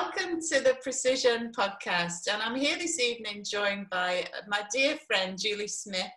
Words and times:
welcome 0.00 0.40
to 0.40 0.60
the 0.60 0.76
Precision 0.82 1.52
podcast. 1.52 2.32
And 2.32 2.42
I'm 2.42 2.54
here 2.54 2.78
this 2.78 2.98
evening 2.98 3.44
joined 3.44 3.90
by 3.90 4.24
my 4.48 4.62
dear 4.72 4.96
friend 5.06 5.38
Julie 5.38 5.68
Smith. 5.68 6.10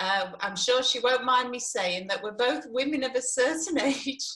Uh, 0.00 0.32
I'm 0.40 0.56
sure 0.56 0.82
she 0.82 0.98
won't 0.98 1.24
mind 1.24 1.50
me 1.50 1.60
saying 1.60 2.08
that 2.08 2.20
we're 2.24 2.32
both 2.32 2.64
women 2.70 3.04
of 3.04 3.14
a 3.14 3.22
certain 3.22 3.80
age. 3.82 4.26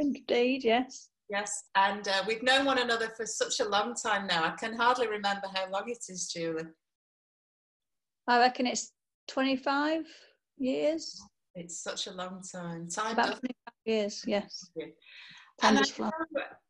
Indeed, 0.00 0.64
yes. 0.64 1.10
Yes, 1.28 1.52
and 1.76 2.08
uh, 2.08 2.24
we've 2.26 2.42
known 2.42 2.64
one 2.64 2.78
another 2.78 3.10
for 3.16 3.24
such 3.24 3.60
a 3.60 3.68
long 3.68 3.94
time 3.94 4.26
now. 4.26 4.42
I 4.42 4.50
can 4.58 4.74
hardly 4.74 5.06
remember 5.06 5.46
how 5.54 5.70
long 5.70 5.84
it 5.86 6.04
is, 6.08 6.28
Julie. 6.34 6.64
I 8.26 8.40
reckon 8.40 8.66
it's 8.66 8.90
25 9.28 10.02
years. 10.58 11.22
It's 11.54 11.80
such 11.84 12.08
a 12.08 12.12
long 12.12 12.42
time. 12.52 12.88
Time 12.88 13.12
About 13.12 13.26
25 13.26 13.52
years, 13.84 14.24
yes. 14.26 14.70
And 15.62 15.78
I 15.78 15.82
know, 15.98 16.10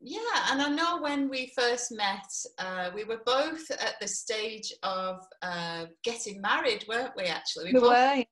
yeah, 0.01 0.19
and 0.51 0.63
I 0.63 0.69
know 0.69 1.01
when 1.01 1.29
we 1.29 1.53
first 1.57 1.93
met, 1.93 2.27
uh, 2.59 2.91
we 2.95 3.05
were 3.05 3.21
both 3.25 3.71
at 3.71 3.95
the 4.01 4.09
stage 4.09 4.73
of 4.83 5.17
uh, 5.43 5.87
getting 6.03 6.41
married, 6.41 6.85
weren't 6.89 7.13
we? 7.17 7.25
Actually, 7.25 7.67
we, 7.67 7.73
we 7.75 7.81
both, 7.81 7.91
were. 7.91 8.25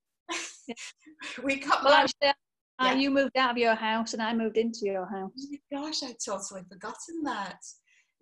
we 1.44 1.56
got 1.60 1.84
well, 1.84 1.92
married. 1.92 2.10
Actually, 2.22 2.34
yeah. 2.80 2.94
you 2.94 3.10
moved 3.10 3.36
out 3.36 3.52
of 3.52 3.58
your 3.58 3.76
house, 3.76 4.14
and 4.14 4.22
I 4.22 4.34
moved 4.34 4.56
into 4.56 4.80
your 4.82 5.06
house. 5.06 5.30
Oh 5.38 5.46
my 5.50 5.78
gosh, 5.78 6.02
I'd 6.02 6.16
totally 6.24 6.62
forgotten 6.68 7.22
that. 7.24 7.60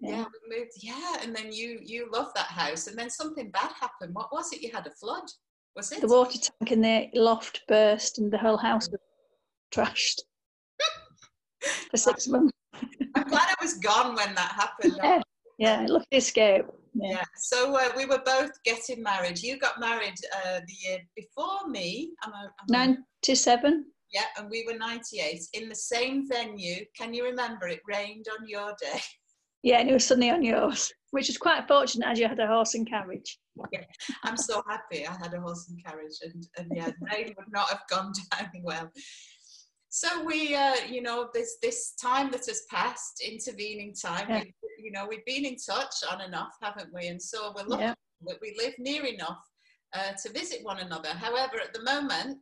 Yeah. 0.00 0.10
yeah, 0.10 0.24
we 0.24 0.58
moved. 0.58 0.72
Yeah, 0.82 1.16
and 1.22 1.34
then 1.34 1.52
you 1.52 1.78
you 1.82 2.10
loved 2.12 2.36
that 2.36 2.48
house, 2.48 2.86
and 2.86 2.98
then 2.98 3.08
something 3.08 3.50
bad 3.50 3.70
happened. 3.80 4.14
What 4.14 4.28
was 4.30 4.52
it? 4.52 4.60
You 4.60 4.70
had 4.72 4.86
a 4.86 4.92
flood. 4.92 5.24
Was 5.74 5.90
it? 5.92 6.02
The 6.02 6.08
water 6.08 6.38
tank 6.38 6.70
in 6.70 6.82
the 6.82 7.08
loft 7.14 7.62
burst, 7.66 8.18
and 8.18 8.30
the 8.30 8.38
whole 8.38 8.58
house 8.58 8.90
was 8.90 9.00
trashed 9.74 10.20
for 11.96 12.10
six 12.10 12.28
months. 12.28 12.52
I'm 13.14 13.28
glad 13.28 13.48
I 13.48 13.54
was 13.60 13.74
gone 13.74 14.14
when 14.14 14.34
that 14.34 14.52
happened. 14.52 14.98
Yeah, 15.02 15.22
yeah 15.58 15.86
lucky 15.88 16.06
escape. 16.12 16.66
Yeah. 16.94 17.10
yeah. 17.10 17.24
So 17.36 17.76
uh, 17.76 17.90
we 17.96 18.06
were 18.06 18.22
both 18.24 18.50
getting 18.64 19.02
married. 19.02 19.38
You 19.38 19.58
got 19.58 19.80
married 19.80 20.14
uh, 20.34 20.60
the 20.66 20.88
year 20.88 20.98
before 21.14 21.68
me. 21.68 22.12
I'm 22.22 22.32
a, 22.32 22.50
I'm 22.60 22.66
97. 23.22 23.86
Yeah, 24.12 24.22
and 24.38 24.48
we 24.50 24.64
were 24.66 24.78
98 24.78 25.40
in 25.54 25.68
the 25.68 25.74
same 25.74 26.28
venue. 26.28 26.84
Can 26.96 27.12
you 27.12 27.24
remember? 27.24 27.66
It 27.66 27.80
rained 27.86 28.26
on 28.38 28.48
your 28.48 28.74
day. 28.80 29.00
Yeah, 29.62 29.80
and 29.80 29.90
it 29.90 29.94
was 29.94 30.06
sunny 30.06 30.30
on 30.30 30.44
yours, 30.44 30.92
which 31.10 31.28
is 31.28 31.38
quite 31.38 31.66
fortunate 31.66 32.06
as 32.06 32.20
you 32.20 32.28
had 32.28 32.38
a 32.38 32.46
horse 32.46 32.74
and 32.74 32.88
carriage. 32.88 33.38
Yeah, 33.72 33.80
I'm 34.22 34.36
so 34.36 34.62
happy 34.68 35.06
I 35.06 35.12
had 35.12 35.34
a 35.34 35.40
horse 35.40 35.68
and 35.68 35.84
carriage, 35.84 36.18
and, 36.22 36.46
and 36.56 36.70
yeah, 36.72 36.90
rain 37.00 37.34
would 37.36 37.50
not 37.50 37.68
have 37.70 37.80
gone 37.90 38.12
down 38.38 38.50
well. 38.62 38.92
So 39.96 40.22
we, 40.24 40.54
uh, 40.54 40.74
you 40.86 41.00
know, 41.00 41.30
this 41.32 41.56
this 41.62 41.92
time 41.92 42.30
that 42.32 42.44
has 42.44 42.64
passed, 42.70 43.24
intervening 43.26 43.94
time, 43.94 44.26
yeah. 44.28 44.42
we, 44.42 44.54
you 44.78 44.92
know, 44.92 45.06
we've 45.08 45.24
been 45.24 45.46
in 45.46 45.56
touch 45.56 45.94
on 46.12 46.20
and 46.20 46.34
off, 46.34 46.52
haven't 46.60 46.92
we? 46.92 47.06
And 47.06 47.20
so 47.20 47.54
we're 47.56 47.64
lucky 47.64 47.84
yeah. 47.84 47.94
that 48.26 48.36
we 48.42 48.54
live 48.58 48.74
near 48.78 49.06
enough 49.06 49.42
uh, 49.94 50.12
to 50.22 50.32
visit 50.34 50.62
one 50.62 50.80
another. 50.80 51.08
However, 51.08 51.56
at 51.64 51.72
the 51.72 51.82
moment, 51.82 52.40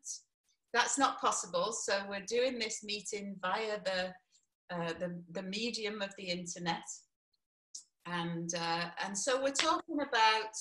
that's 0.72 0.98
not 0.98 1.20
possible. 1.20 1.70
So 1.70 2.02
we're 2.10 2.26
doing 2.26 2.58
this 2.58 2.82
meeting 2.82 3.36
via 3.40 3.78
the 3.84 4.76
uh, 4.76 4.92
the, 4.98 5.22
the 5.30 5.44
medium 5.44 6.02
of 6.02 6.12
the 6.18 6.24
internet, 6.24 6.88
and 8.06 8.52
uh, 8.58 8.86
and 9.06 9.16
so 9.16 9.40
we're 9.40 9.52
talking 9.52 10.00
about 10.00 10.54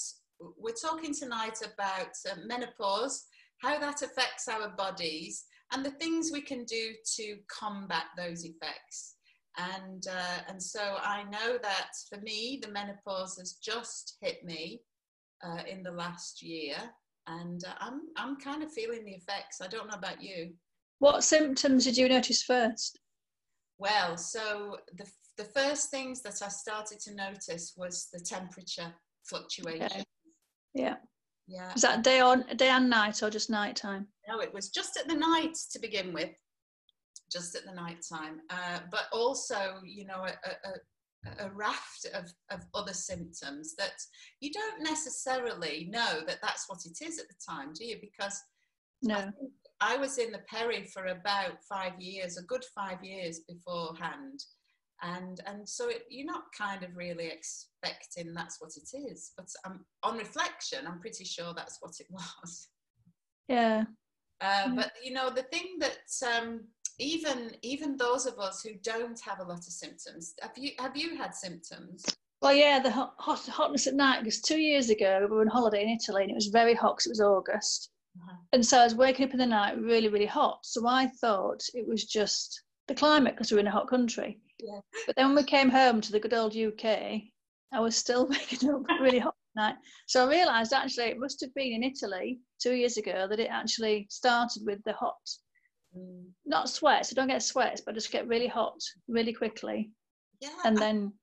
we're 0.59 0.79
talking 0.79 1.11
tonight 1.11 1.57
about 1.63 2.13
uh, 2.31 2.35
menopause, 2.45 3.25
how 3.63 3.79
that 3.79 4.03
affects 4.03 4.47
our 4.47 4.69
bodies 4.77 5.45
and 5.73 5.85
the 5.85 5.91
things 5.91 6.31
we 6.31 6.41
can 6.41 6.63
do 6.65 6.93
to 7.15 7.37
combat 7.47 8.05
those 8.15 8.45
effects. 8.45 9.15
And, 9.57 10.05
uh, 10.07 10.41
and 10.47 10.61
so 10.61 10.97
I 11.01 11.23
know 11.23 11.57
that 11.61 11.89
for 12.09 12.19
me, 12.21 12.59
the 12.61 12.71
menopause 12.71 13.37
has 13.37 13.53
just 13.53 14.17
hit 14.21 14.43
me 14.43 14.81
uh, 15.45 15.63
in 15.69 15.83
the 15.83 15.91
last 15.91 16.41
year, 16.41 16.75
and 17.27 17.63
uh, 17.65 17.73
I'm, 17.79 18.01
I'm 18.17 18.37
kind 18.37 18.63
of 18.63 18.71
feeling 18.71 19.05
the 19.05 19.11
effects. 19.11 19.61
I 19.61 19.67
don't 19.67 19.87
know 19.87 19.97
about 19.97 20.21
you. 20.21 20.53
What 20.99 21.23
symptoms 21.23 21.83
did 21.83 21.97
you 21.97 22.07
notice 22.07 22.43
first? 22.43 22.99
Well, 23.77 24.17
so 24.17 24.77
the, 24.97 25.05
the 25.37 25.43
first 25.43 25.89
things 25.89 26.21
that 26.21 26.41
I 26.41 26.47
started 26.47 26.99
to 27.01 27.15
notice 27.15 27.73
was 27.75 28.07
the 28.13 28.19
temperature 28.19 28.93
fluctuation. 29.23 29.83
Okay. 29.83 30.03
Yeah. 30.73 30.95
Yeah. 31.47 31.73
Is 31.73 31.81
that 31.81 32.03
day 32.03 32.19
on 32.19 32.45
day 32.55 32.69
and 32.69 32.89
night 32.89 33.21
or 33.21 33.29
just 33.29 33.49
night 33.49 33.75
time? 33.75 34.07
No, 34.27 34.39
it 34.39 34.53
was 34.53 34.69
just 34.69 34.97
at 34.97 35.07
the 35.07 35.15
night 35.15 35.57
to 35.71 35.79
begin 35.79 36.13
with, 36.13 36.29
just 37.31 37.55
at 37.55 37.65
the 37.65 37.73
night 37.73 37.97
time. 38.09 38.39
Uh, 38.49 38.79
but 38.89 39.05
also, 39.11 39.79
you 39.83 40.05
know, 40.05 40.25
a, 40.25 40.69
a, 40.69 41.45
a 41.45 41.51
raft 41.51 42.05
of, 42.13 42.31
of 42.49 42.65
other 42.73 42.93
symptoms 42.93 43.75
that 43.77 44.01
you 44.39 44.51
don't 44.51 44.83
necessarily 44.83 45.89
know 45.91 46.21
that 46.25 46.39
that's 46.41 46.69
what 46.69 46.79
it 46.85 47.05
is 47.05 47.19
at 47.19 47.27
the 47.27 47.35
time, 47.47 47.73
do 47.73 47.85
you? 47.85 47.97
Because 47.99 48.39
no. 49.01 49.31
I, 49.81 49.95
I 49.95 49.97
was 49.97 50.17
in 50.17 50.31
the 50.31 50.41
peri 50.49 50.85
for 50.85 51.07
about 51.07 51.57
five 51.67 51.99
years, 51.99 52.37
a 52.37 52.43
good 52.43 52.63
five 52.73 53.03
years 53.03 53.41
beforehand 53.47 54.39
and 55.03 55.41
and 55.45 55.67
so 55.67 55.89
it, 55.89 56.03
you're 56.09 56.25
not 56.25 56.43
kind 56.57 56.83
of 56.83 56.95
really 56.95 57.27
expecting 57.27 58.33
that's 58.33 58.59
what 58.59 58.71
it 58.75 58.97
is 58.97 59.31
but 59.37 59.47
um, 59.65 59.85
on 60.03 60.17
reflection 60.17 60.87
i'm 60.87 60.99
pretty 60.99 61.23
sure 61.25 61.53
that's 61.53 61.77
what 61.81 61.93
it 61.99 62.07
was. 62.11 62.69
Yeah. 63.47 63.83
Uh, 64.41 64.69
but 64.75 64.91
you 65.03 65.13
know 65.13 65.29
the 65.29 65.43
thing 65.43 65.77
that 65.79 66.07
um, 66.35 66.61
even 66.99 67.51
even 67.61 67.97
those 67.97 68.25
of 68.25 68.39
us 68.39 68.61
who 68.61 68.71
don't 68.83 69.19
have 69.21 69.39
a 69.39 69.43
lot 69.43 69.59
of 69.59 69.63
symptoms 69.63 70.33
have 70.41 70.51
you 70.57 70.71
have 70.79 70.95
you 70.97 71.15
had 71.17 71.33
symptoms? 71.35 72.03
Well 72.41 72.53
yeah 72.53 72.79
the 72.79 72.91
hot, 72.91 73.13
hot 73.17 73.45
hotness 73.47 73.87
at 73.87 73.93
night 73.95 74.19
because 74.19 74.41
two 74.41 74.59
years 74.59 74.89
ago 74.89 75.19
we 75.29 75.35
were 75.35 75.41
on 75.41 75.47
holiday 75.47 75.83
in 75.83 75.89
italy 75.89 76.23
and 76.23 76.31
it 76.31 76.35
was 76.35 76.47
very 76.47 76.73
hot 76.73 76.97
because 76.97 77.07
it 77.07 77.11
was 77.11 77.21
august. 77.21 77.89
Uh-huh. 78.15 78.37
and 78.51 78.65
so 78.65 78.79
i 78.79 78.83
was 78.83 78.95
waking 78.95 79.25
up 79.25 79.33
in 79.33 79.39
the 79.39 79.45
night 79.45 79.77
really 79.79 80.09
really 80.09 80.25
hot. 80.25 80.59
So 80.63 80.85
i 80.87 81.07
thought 81.21 81.61
it 81.73 81.87
was 81.87 82.05
just 82.05 82.63
the 82.87 82.95
climate 82.95 83.35
because 83.35 83.51
we 83.51 83.55
we're 83.55 83.61
in 83.61 83.67
a 83.67 83.71
hot 83.71 83.89
country 83.89 84.39
yeah. 84.63 84.79
But 85.05 85.15
then 85.15 85.27
when 85.27 85.35
we 85.35 85.43
came 85.43 85.69
home 85.69 86.01
to 86.01 86.11
the 86.11 86.19
good 86.19 86.33
old 86.33 86.55
UK, 86.55 87.21
I 87.73 87.79
was 87.79 87.95
still 87.95 88.27
waking 88.29 88.69
up 88.69 88.83
really 89.01 89.19
hot 89.19 89.35
at 89.57 89.61
night. 89.61 89.75
So 90.07 90.25
I 90.25 90.29
realised 90.29 90.73
actually 90.73 91.05
it 91.05 91.19
must 91.19 91.41
have 91.41 91.53
been 91.53 91.73
in 91.73 91.83
Italy 91.83 92.39
two 92.61 92.73
years 92.73 92.97
ago 92.97 93.27
that 93.29 93.39
it 93.39 93.49
actually 93.51 94.07
started 94.09 94.63
with 94.65 94.79
the 94.85 94.93
hot, 94.93 95.17
mm. 95.97 96.25
not 96.45 96.69
sweats. 96.69 97.11
I 97.11 97.15
don't 97.15 97.27
get 97.27 97.43
sweats, 97.43 97.81
but 97.81 97.91
I 97.91 97.95
just 97.95 98.11
get 98.11 98.27
really 98.27 98.47
hot 98.47 98.79
really 99.07 99.33
quickly. 99.33 99.91
Yeah. 100.39 100.49
And 100.65 100.77
then 100.77 101.13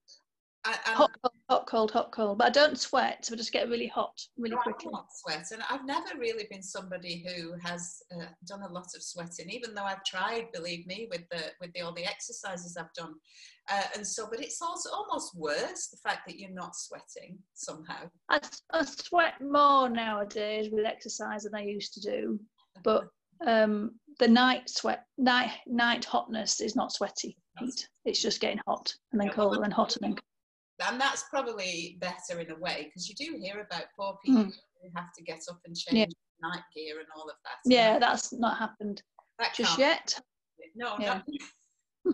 I, 0.64 0.76
hot, 0.92 1.10
cold, 1.22 1.32
hot, 1.48 1.66
cold, 1.66 1.90
hot, 1.90 2.12
cold. 2.12 2.38
But 2.38 2.48
I 2.48 2.50
don't 2.50 2.78
sweat, 2.78 3.24
so 3.24 3.34
I 3.34 3.36
just 3.36 3.52
get 3.52 3.68
really 3.68 3.86
hot 3.86 4.20
really 4.36 4.56
no, 4.56 4.62
quickly. 4.62 4.88
I 4.88 4.98
not 4.98 5.06
sweat, 5.12 5.46
and 5.52 5.62
I've 5.70 5.86
never 5.86 6.18
really 6.18 6.46
been 6.50 6.62
somebody 6.62 7.24
who 7.26 7.54
has 7.62 8.02
uh, 8.14 8.26
done 8.46 8.62
a 8.62 8.72
lot 8.72 8.86
of 8.94 9.02
sweating, 9.02 9.48
even 9.48 9.74
though 9.74 9.84
I've 9.84 10.04
tried, 10.04 10.52
believe 10.52 10.86
me, 10.86 11.08
with 11.10 11.22
the 11.30 11.44
with 11.60 11.72
the, 11.72 11.80
all 11.80 11.94
the 11.94 12.04
exercises 12.04 12.76
I've 12.76 12.92
done. 12.92 13.14
Uh, 13.70 13.84
and 13.96 14.06
so, 14.06 14.28
but 14.30 14.40
it's 14.40 14.60
also 14.60 14.90
almost 14.90 15.34
worse 15.34 15.88
the 15.88 15.98
fact 16.08 16.26
that 16.26 16.38
you're 16.38 16.50
not 16.50 16.76
sweating 16.76 17.38
somehow. 17.54 18.10
I, 18.28 18.40
I 18.72 18.84
sweat 18.84 19.40
more 19.40 19.88
nowadays 19.88 20.68
with 20.70 20.84
exercise 20.84 21.44
than 21.44 21.54
I 21.54 21.62
used 21.62 21.94
to 21.94 22.00
do, 22.00 22.40
but 22.84 23.08
um, 23.46 23.92
the 24.18 24.28
night 24.28 24.68
sweat, 24.68 25.04
night 25.16 25.52
night 25.66 26.04
hotness 26.04 26.60
is 26.60 26.76
not 26.76 26.92
sweaty 26.92 27.38
heat. 27.58 27.88
It's 28.04 28.20
just 28.20 28.40
getting 28.40 28.60
hot 28.66 28.92
and 29.12 29.20
then 29.20 29.28
yeah, 29.28 29.34
colder 29.34 29.62
and 29.62 29.72
hotter 29.72 30.00
and 30.02 30.20
and 30.88 31.00
that's 31.00 31.24
probably 31.30 31.98
better 32.00 32.40
in 32.40 32.50
a 32.50 32.58
way 32.58 32.84
because 32.86 33.08
you 33.08 33.14
do 33.14 33.38
hear 33.38 33.60
about 33.60 33.84
poor 33.98 34.18
people 34.24 34.44
mm. 34.44 34.52
who 34.82 34.88
have 34.96 35.12
to 35.16 35.22
get 35.22 35.40
up 35.50 35.60
and 35.66 35.76
change 35.76 36.12
yeah. 36.42 36.48
night 36.48 36.62
gear 36.74 36.98
and 36.98 37.08
all 37.16 37.28
of 37.28 37.36
that. 37.44 37.70
Yeah, 37.70 37.98
that's 37.98 38.32
not 38.32 38.58
happened 38.58 39.02
that 39.40 39.54
just 39.54 39.78
yet. 39.78 40.20
No, 40.76 40.96
yeah. 41.00 41.22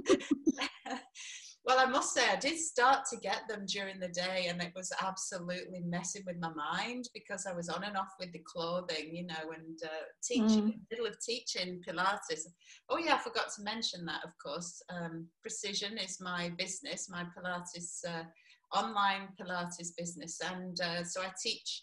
well, 1.64 1.78
I 1.78 1.84
must 1.86 2.14
say, 2.14 2.22
I 2.30 2.36
did 2.36 2.58
start 2.58 3.04
to 3.10 3.18
get 3.18 3.42
them 3.48 3.66
during 3.66 3.98
the 4.00 4.08
day, 4.08 4.46
and 4.48 4.62
it 4.62 4.72
was 4.74 4.92
absolutely 5.02 5.80
messing 5.84 6.22
with 6.26 6.36
my 6.40 6.52
mind 6.54 7.08
because 7.12 7.44
I 7.46 7.52
was 7.52 7.68
on 7.68 7.84
and 7.84 7.96
off 7.96 8.14
with 8.18 8.32
the 8.32 8.42
clothing, 8.46 9.14
you 9.14 9.26
know, 9.26 9.52
and 9.54 9.78
uh, 9.84 10.06
teaching, 10.22 10.72
mm. 10.72 10.78
middle 10.90 11.06
of 11.06 11.20
teaching 11.20 11.82
Pilates. 11.86 12.46
Oh, 12.88 12.98
yeah, 12.98 13.16
I 13.16 13.18
forgot 13.18 13.52
to 13.56 13.62
mention 13.62 14.06
that, 14.06 14.24
of 14.24 14.30
course. 14.42 14.80
Um, 14.88 15.26
Precision 15.42 15.98
is 15.98 16.18
my 16.20 16.50
business, 16.56 17.10
my 17.10 17.26
Pilates. 17.36 18.04
Uh, 18.08 18.24
online 18.74 19.28
Pilates 19.40 19.96
business. 19.96 20.40
And 20.40 20.80
uh, 20.80 21.04
so 21.04 21.22
I 21.22 21.30
teach 21.42 21.82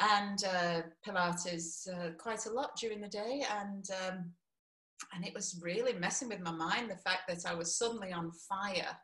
and 0.00 0.44
uh, 0.44 0.82
Pilates 1.06 1.88
uh, 1.88 2.10
quite 2.18 2.46
a 2.46 2.52
lot 2.52 2.70
during 2.80 3.00
the 3.00 3.08
day. 3.08 3.44
And, 3.60 3.84
um, 4.04 4.32
and 5.12 5.26
it 5.26 5.34
was 5.34 5.60
really 5.62 5.92
messing 5.92 6.28
with 6.28 6.40
my 6.40 6.52
mind 6.52 6.90
the 6.90 6.96
fact 6.96 7.22
that 7.28 7.50
I 7.50 7.54
was 7.54 7.76
suddenly 7.76 8.12
on 8.12 8.30
fire. 8.48 8.96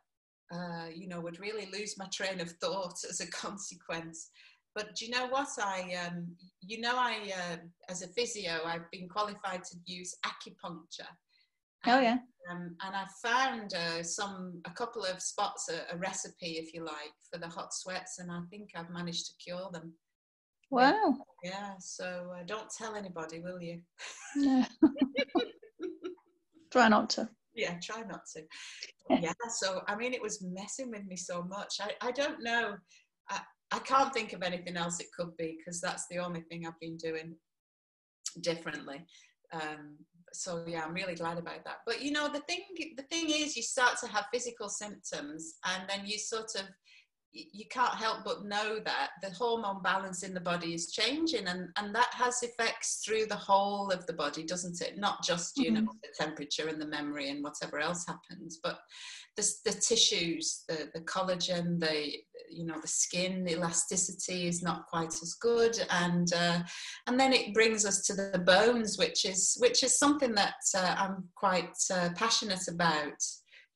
Uh, 0.52 0.88
you 0.94 1.08
know, 1.08 1.20
would 1.20 1.40
really 1.40 1.68
lose 1.72 1.96
my 1.98 2.06
train 2.12 2.38
of 2.38 2.50
thought 2.60 2.96
as 3.08 3.20
a 3.20 3.26
consequence. 3.30 4.30
But 4.74 4.94
do 4.94 5.06
you 5.06 5.10
know 5.10 5.26
what? 5.26 5.48
I, 5.58 5.96
um, 6.06 6.26
you 6.60 6.80
know, 6.80 6.96
I, 6.96 7.32
uh, 7.34 7.56
as 7.88 8.02
a 8.02 8.08
physio, 8.08 8.60
I've 8.64 8.90
been 8.90 9.08
qualified 9.08 9.64
to 9.64 9.76
use 9.86 10.14
acupuncture. 10.26 11.08
Oh 11.86 12.00
yeah. 12.00 12.18
Um, 12.50 12.76
and 12.84 12.94
I 12.94 13.06
found 13.22 13.72
uh, 13.74 14.02
some 14.02 14.60
a 14.66 14.70
couple 14.70 15.02
of 15.04 15.22
spots, 15.22 15.70
a, 15.70 15.94
a, 15.94 15.98
recipe, 15.98 16.58
if 16.58 16.74
you 16.74 16.84
like, 16.84 17.14
for 17.32 17.38
the 17.38 17.48
hot 17.48 17.72
sweats, 17.72 18.18
and 18.18 18.30
I 18.30 18.40
think 18.50 18.70
I've 18.76 18.90
managed 18.90 19.26
to 19.26 19.32
cure 19.42 19.70
them. 19.72 19.94
Wow. 20.70 21.14
Yeah. 21.42 21.72
So 21.78 22.32
uh, 22.34 22.42
don't 22.46 22.68
tell 22.76 22.96
anybody, 22.96 23.40
will 23.40 23.62
you? 23.62 23.80
No. 24.36 24.64
Try 26.70 26.88
not 26.88 27.08
to. 27.10 27.28
Yeah, 27.54 27.78
try 27.80 28.02
not 28.02 28.22
to. 28.34 28.42
yeah. 29.22 29.32
So 29.48 29.82
I 29.86 29.94
mean, 29.94 30.12
it 30.12 30.20
was 30.20 30.42
messing 30.42 30.90
with 30.90 31.04
me 31.06 31.16
so 31.16 31.44
much. 31.44 31.76
I 31.80 31.92
I 32.00 32.10
don't 32.10 32.42
know. 32.42 32.74
I, 33.30 33.40
I 33.70 33.78
can't 33.78 34.12
think 34.12 34.32
of 34.32 34.42
anything 34.42 34.76
else 34.76 34.98
it 34.98 35.06
could 35.16 35.36
be 35.36 35.56
because 35.56 35.80
that's 35.80 36.06
the 36.10 36.18
only 36.18 36.40
thing 36.42 36.66
I've 36.66 36.80
been 36.80 36.96
doing 36.96 37.36
differently. 38.40 39.06
Um, 39.52 39.96
so 40.34 40.64
yeah, 40.66 40.84
I'm 40.84 40.94
really 40.94 41.14
glad 41.14 41.38
about 41.38 41.64
that. 41.64 41.78
But 41.86 42.02
you 42.02 42.10
know, 42.10 42.28
the 42.28 42.40
thing 42.40 42.62
the 42.96 43.02
thing 43.04 43.30
is, 43.30 43.56
you 43.56 43.62
start 43.62 43.98
to 44.00 44.08
have 44.08 44.26
physical 44.32 44.68
symptoms, 44.68 45.54
and 45.64 45.84
then 45.88 46.06
you 46.06 46.18
sort 46.18 46.50
of 46.56 46.62
you 47.34 47.64
can't 47.68 47.94
help 47.94 48.18
but 48.24 48.44
know 48.44 48.78
that 48.84 49.10
the 49.20 49.30
hormone 49.30 49.82
balance 49.82 50.22
in 50.22 50.32
the 50.32 50.40
body 50.40 50.72
is 50.72 50.92
changing 50.92 51.46
and, 51.48 51.68
and 51.76 51.94
that 51.94 52.10
has 52.12 52.42
effects 52.42 53.02
through 53.04 53.26
the 53.26 53.34
whole 53.34 53.90
of 53.90 54.06
the 54.06 54.12
body 54.12 54.44
doesn't 54.44 54.80
it 54.80 54.98
not 54.98 55.22
just 55.22 55.56
you 55.56 55.72
mm-hmm. 55.72 55.84
know 55.84 55.92
the 56.02 56.24
temperature 56.24 56.68
and 56.68 56.80
the 56.80 56.86
memory 56.86 57.30
and 57.30 57.42
whatever 57.42 57.80
else 57.80 58.06
happens 58.06 58.60
but 58.62 58.78
the, 59.36 59.48
the 59.64 59.72
tissues 59.72 60.62
the, 60.68 60.88
the 60.94 61.00
collagen 61.00 61.80
the 61.80 62.12
you 62.48 62.64
know 62.64 62.80
the 62.80 62.88
skin 62.88 63.42
the 63.44 63.52
elasticity 63.52 64.46
is 64.46 64.62
not 64.62 64.86
quite 64.86 65.12
as 65.22 65.36
good 65.40 65.76
and 65.90 66.32
uh, 66.34 66.60
and 67.08 67.18
then 67.18 67.32
it 67.32 67.52
brings 67.52 67.84
us 67.84 68.02
to 68.02 68.14
the 68.14 68.38
bones 68.46 68.96
which 68.96 69.24
is 69.24 69.56
which 69.60 69.82
is 69.82 69.98
something 69.98 70.34
that 70.34 70.54
uh, 70.76 70.94
i'm 70.98 71.24
quite 71.34 71.74
uh, 71.92 72.10
passionate 72.14 72.68
about 72.68 73.20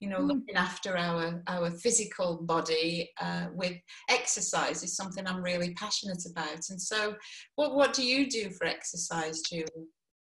you 0.00 0.08
know, 0.08 0.20
mm. 0.20 0.28
looking 0.28 0.54
after 0.54 0.96
our 0.96 1.42
our 1.46 1.70
physical 1.70 2.42
body 2.42 3.10
uh, 3.20 3.46
with 3.54 3.76
exercise 4.08 4.82
is 4.82 4.96
something 4.96 5.26
I'm 5.26 5.42
really 5.42 5.74
passionate 5.74 6.24
about. 6.30 6.70
And 6.70 6.80
so, 6.80 7.16
what 7.56 7.74
what 7.74 7.92
do 7.92 8.04
you 8.04 8.28
do 8.28 8.50
for 8.50 8.66
exercise, 8.66 9.40
Julie? 9.40 9.88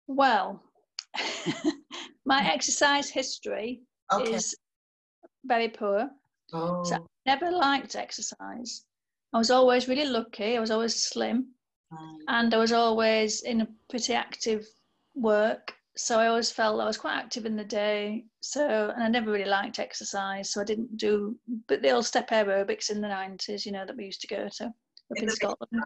Well, 0.07 0.63
my 2.27 2.51
exercise 2.53 3.09
history 3.09 3.83
okay. 4.13 4.35
is 4.35 4.57
very 5.45 5.69
poor. 5.69 6.11
Oh. 6.53 6.83
So 6.85 6.97
I 6.97 7.01
never 7.27 7.51
liked 7.51 7.97
exercise. 7.97 8.85
I 9.33 9.39
was 9.39 9.51
always 9.51 9.89
really 9.89 10.07
lucky. 10.07 10.57
I 10.57 10.61
was 10.61 10.71
always 10.71 10.95
slim, 10.95 11.47
and 12.29 12.53
I 12.53 12.57
was 12.59 12.73
always 12.73 13.43
in 13.43 13.63
a 13.63 13.69
pretty 13.89 14.13
active 14.13 14.67
work 15.15 15.75
so 15.97 16.19
I 16.19 16.27
always 16.29 16.51
felt 16.51 16.81
I 16.81 16.87
was 16.87 16.97
quite 16.97 17.17
active 17.17 17.45
in 17.45 17.57
the 17.57 17.65
day. 17.65 18.25
So, 18.41 18.91
and 18.95 19.03
I 19.03 19.09
never 19.09 19.31
really 19.31 19.49
liked 19.49 19.79
exercise, 19.79 20.51
so 20.51 20.61
I 20.61 20.65
didn't 20.65 20.97
do. 20.97 21.39
But 21.69 21.83
the 21.83 21.91
old 21.91 22.07
step 22.07 22.31
aerobics 22.31 22.91
in 22.91 23.01
the 23.01 23.09
nineties, 23.09 23.67
you 23.67 23.73
know, 23.73 23.85
that 23.87 23.97
we 23.97 24.07
used 24.07 24.23
to 24.23 24.27
go 24.27 24.49
to 24.49 24.65
up 24.65 24.75
in, 25.17 25.29
Scotland, 25.29 25.83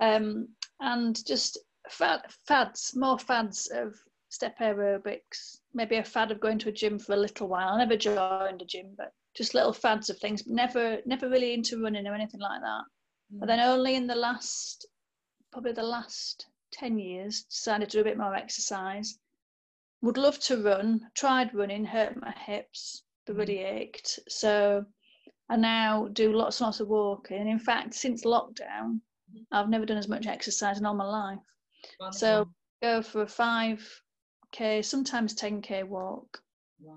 um, 0.00 0.48
and 0.80 1.24
just 1.26 1.58
fad, 1.88 2.22
fads, 2.46 2.92
more 2.96 3.18
fads 3.18 3.68
of 3.72 3.94
step 4.30 4.58
aerobics. 4.58 5.58
Maybe 5.74 5.96
a 5.96 6.04
fad 6.04 6.32
of 6.32 6.40
going 6.40 6.58
to 6.60 6.68
a 6.70 6.72
gym 6.72 6.98
for 6.98 7.12
a 7.12 7.16
little 7.16 7.48
while. 7.48 7.68
I 7.68 7.78
never 7.78 7.96
joined 7.96 8.62
a 8.62 8.64
gym, 8.64 8.94
but 8.96 9.12
just 9.36 9.54
little 9.54 9.72
fads 9.72 10.10
of 10.10 10.18
things. 10.18 10.44
Never, 10.46 10.98
never 11.06 11.28
really 11.28 11.54
into 11.54 11.80
running 11.80 12.06
or 12.08 12.14
anything 12.14 12.40
like 12.40 12.60
that. 12.62 12.82
Mm. 13.32 13.40
But 13.40 13.46
then 13.46 13.60
only 13.60 13.94
in 13.94 14.08
the 14.08 14.16
last, 14.16 14.88
probably 15.52 15.72
the 15.72 15.84
last 15.84 16.46
10 16.72 16.98
years, 16.98 17.42
decided 17.44 17.90
to 17.90 17.98
do 17.98 18.00
a 18.00 18.04
bit 18.04 18.18
more 18.18 18.34
exercise. 18.34 19.18
Would 20.02 20.16
love 20.16 20.38
to 20.40 20.62
run, 20.62 21.10
tried 21.14 21.54
running, 21.54 21.84
hurt 21.84 22.20
my 22.20 22.32
hips, 22.32 23.02
really 23.28 23.56
mm. 23.56 23.80
ached. 23.80 24.18
So 24.28 24.84
I 25.48 25.56
now 25.56 26.08
do 26.12 26.32
lots 26.32 26.60
and 26.60 26.66
lots 26.66 26.80
of 26.80 26.88
walking. 26.88 27.48
In 27.48 27.58
fact, 27.58 27.94
since 27.94 28.24
lockdown, 28.24 29.00
mm-hmm. 29.00 29.42
I've 29.52 29.68
never 29.68 29.86
done 29.86 29.98
as 29.98 30.08
much 30.08 30.26
exercise 30.26 30.78
in 30.78 30.86
all 30.86 30.94
my 30.94 31.04
life. 31.04 31.38
Wonderful. 31.98 32.18
So 32.18 32.48
go 32.82 33.02
for 33.02 33.22
a 33.22 33.26
5k, 33.26 34.84
sometimes 34.84 35.34
10k 35.34 35.84
walk. 35.84 36.40
Wow. 36.80 36.96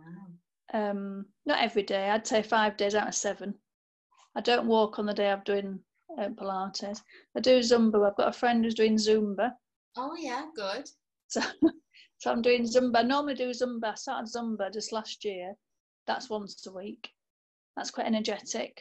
Um, 0.73 1.25
not 1.45 1.61
every 1.61 1.83
day, 1.83 2.09
I'd 2.09 2.25
say 2.27 2.41
five 2.41 2.77
days 2.77 2.95
out 2.95 3.07
of 3.07 3.15
seven. 3.15 3.55
I 4.35 4.41
don't 4.41 4.67
walk 4.67 4.97
on 4.97 5.05
the 5.05 5.13
day 5.13 5.31
I'm 5.31 5.43
doing 5.45 5.79
uh, 6.19 6.29
Pilates. 6.29 7.01
I 7.35 7.39
do 7.39 7.59
Zumba. 7.59 8.07
I've 8.07 8.17
got 8.17 8.29
a 8.29 8.37
friend 8.37 8.63
who's 8.63 8.75
doing 8.75 8.95
Zumba. 8.97 9.51
Oh 9.97 10.15
yeah, 10.17 10.45
good. 10.55 10.89
So, 11.27 11.41
so 12.17 12.31
I'm 12.31 12.41
doing 12.41 12.63
Zumba. 12.63 12.99
I 12.99 13.03
normally 13.03 13.35
do 13.35 13.49
Zumba. 13.49 13.91
I 13.91 13.95
started 13.95 14.31
Zumba 14.31 14.71
just 14.71 14.91
last 14.91 15.23
year. 15.25 15.53
That's 16.07 16.29
once 16.29 16.65
a 16.67 16.71
week. 16.71 17.09
That's 17.75 17.91
quite 17.91 18.07
energetic. 18.07 18.77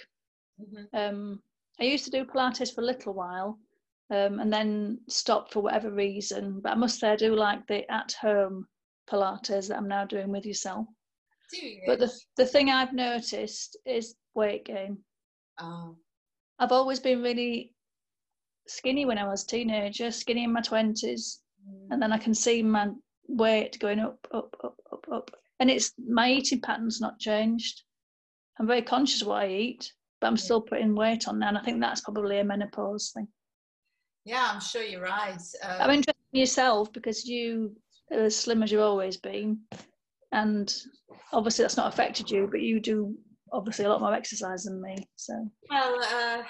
Mm-hmm. 0.61 0.97
Um, 0.97 1.43
I 1.81 1.85
used 1.85 2.05
to 2.05 2.11
do 2.11 2.25
Pilates 2.25 2.75
for 2.75 2.83
a 2.83 2.87
little 2.87 3.15
while, 3.15 3.59
um, 4.11 4.41
and 4.41 4.53
then 4.53 5.01
stopped 5.09 5.53
for 5.53 5.63
whatever 5.63 5.91
reason. 5.91 6.61
But 6.63 6.73
I 6.73 6.75
must 6.75 7.01
say, 7.01 7.11
I 7.11 7.17
do 7.17 7.35
like 7.35 7.67
the 7.67 7.91
at-home 7.91 8.67
Pilates 9.11 9.69
that 9.69 9.77
I'm 9.77 9.89
now 9.89 10.05
doing 10.05 10.31
with 10.31 10.45
yourself. 10.45 10.87
Do 11.51 11.67
you? 11.67 11.83
But 11.87 11.99
the 11.99 12.13
the 12.37 12.47
thing 12.47 12.71
I've 12.71 12.93
noticed 12.93 13.77
is 13.87 14.15
weight 14.35 14.65
gain. 14.65 14.99
Oh. 15.61 15.97
I've 16.59 16.73
always 16.73 17.01
been 17.01 17.23
really 17.23 17.73
skinny 18.67 19.05
when 19.05 19.19
I 19.19 19.27
was 19.27 19.45
a 19.45 19.47
teenager, 19.47 20.11
skinny 20.11 20.45
in 20.45 20.53
my 20.53 20.61
twenties, 20.61 21.41
mm. 21.69 21.89
and 21.91 22.01
then 22.01 22.13
I 22.13 22.19
can 22.19 22.35
see 22.35 22.63
my 22.63 22.91
weight 23.29 23.79
going 23.81 23.99
up, 23.99 24.27
up, 24.33 24.57
up, 24.63 24.77
up, 24.93 25.07
up. 25.13 25.31
And 25.61 25.71
it's 25.71 25.93
my 26.09 26.31
eating 26.31 26.61
pattern's 26.61 27.01
not 27.01 27.19
changed. 27.19 27.83
I'm 28.59 28.67
very 28.67 28.83
conscious 28.83 29.23
of 29.23 29.29
what 29.29 29.43
I 29.43 29.49
eat, 29.49 29.93
but 30.21 30.27
I'm 30.27 30.37
still 30.37 30.61
putting 30.61 30.95
weight 30.95 31.27
on 31.27 31.39
now, 31.39 31.49
and 31.49 31.59
I 31.59 31.63
think 31.63 31.81
that's 31.81 32.01
probably 32.01 32.39
a 32.39 32.45
menopause 32.45 33.13
thing. 33.15 33.29
Yeah, 34.25 34.51
I'm 34.53 34.61
sure 34.61 34.83
you're 34.83 35.03
right. 35.03 35.41
Um, 35.63 35.81
I'm 35.81 35.91
interested 35.91 36.15
in 36.33 36.41
yourself 36.41 36.93
because 36.93 37.25
you 37.25 37.75
are 38.13 38.21
as 38.21 38.37
slim 38.37 38.63
as 38.63 38.71
you've 38.71 38.83
always 38.83 39.17
been, 39.17 39.61
and 40.31 40.73
obviously 41.33 41.65
that's 41.65 41.77
not 41.77 41.93
affected 41.93 42.31
you, 42.31 42.49
but 42.51 42.61
you 42.61 42.79
do 42.79 43.17
obviously 43.53 43.85
a 43.85 43.89
lot 43.89 44.01
more 44.01 44.15
exercise 44.15 44.65
than 44.65 44.81
me. 44.81 44.97
So 45.17 45.35
well, 45.71 46.01
uh, 46.03 46.43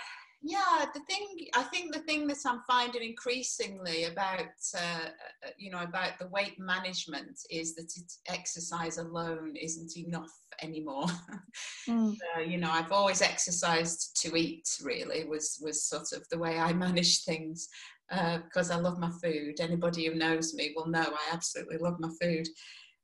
yeah 0.43 0.84
the 0.93 1.00
thing 1.08 1.26
i 1.54 1.62
think 1.62 1.94
the 1.94 2.00
thing 2.00 2.26
that 2.26 2.38
i'm 2.46 2.60
finding 2.69 3.02
increasingly 3.02 4.04
about 4.04 4.50
uh, 4.76 5.08
you 5.56 5.70
know 5.70 5.82
about 5.82 6.19
the 6.19 6.26
weight 6.28 6.58
management 6.58 7.38
is 7.49 7.75
that 7.75 7.93
exercise 8.28 8.99
alone 8.99 9.54
isn't 9.60 9.97
enough 9.97 10.32
anymore 10.61 11.06
mm. 11.88 12.16
uh, 12.37 12.40
you 12.40 12.59
know 12.59 12.71
i've 12.71 12.92
always 12.92 13.23
exercised 13.23 14.21
to 14.21 14.37
eat 14.37 14.68
really 14.82 15.25
was 15.25 15.61
was 15.62 15.85
sort 15.85 16.11
of 16.12 16.28
the 16.30 16.38
way 16.38 16.59
i 16.59 16.73
managed 16.87 17.25
things 17.25 17.68
because 18.09 18.71
uh, 18.71 18.75
i 18.75 18.76
love 18.78 18.99
my 18.99 19.11
food 19.23 19.61
anybody 19.61 20.06
who 20.06 20.14
knows 20.14 20.54
me 20.54 20.73
will 20.75 20.87
know 20.88 21.00
i 21.00 21.32
absolutely 21.35 21.78
love 21.78 21.99
my 22.00 22.11
food 22.21 22.49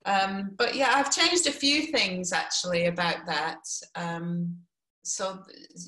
um, 0.05 0.51
but 0.57 0.75
yeah 0.75 0.93
i've 0.95 1.13
changed 1.13 1.47
a 1.47 1.53
few 1.53 1.87
things 1.87 2.33
actually 2.33 2.87
about 2.87 3.27
that. 3.27 3.61
Um, 3.95 4.57
so 5.03 5.39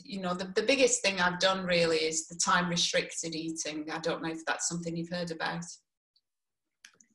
you 0.05 0.21
know 0.21 0.35
the, 0.35 0.51
the 0.55 0.63
biggest 0.63 1.03
thing 1.03 1.21
i've 1.21 1.39
done 1.39 1.65
really 1.67 1.99
is 1.99 2.27
the 2.27 2.37
time 2.37 2.69
restricted 2.69 3.35
eating. 3.35 3.87
I 3.93 3.99
don't 3.99 4.23
know 4.23 4.31
if 4.31 4.45
that's 4.47 4.69
something 4.69 4.97
you've 4.97 5.11
heard 5.11 5.31
about. 5.31 5.65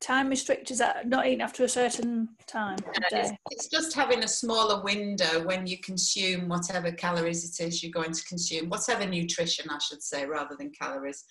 Time 0.01 0.29
restricted 0.29 0.71
is 0.71 0.77
that 0.79 1.07
not 1.07 1.25
eating 1.25 1.41
after 1.41 1.63
a 1.63 1.69
certain 1.69 2.27
time 2.47 2.77
it's, 3.11 3.31
it's, 3.49 3.67
just 3.69 3.95
having 3.95 4.23
a 4.23 4.27
smaller 4.27 4.83
window 4.83 5.43
when 5.47 5.65
you 5.65 5.79
consume 5.79 6.47
whatever 6.47 6.91
calories 6.91 7.43
it 7.43 7.63
is 7.65 7.81
you're 7.81 7.91
going 7.91 8.11
to 8.11 8.23
consume 8.25 8.69
whatever 8.69 9.05
nutrition 9.05 9.65
i 9.71 9.79
should 9.79 10.03
say 10.03 10.25
rather 10.25 10.55
than 10.59 10.69
calories. 10.79 11.23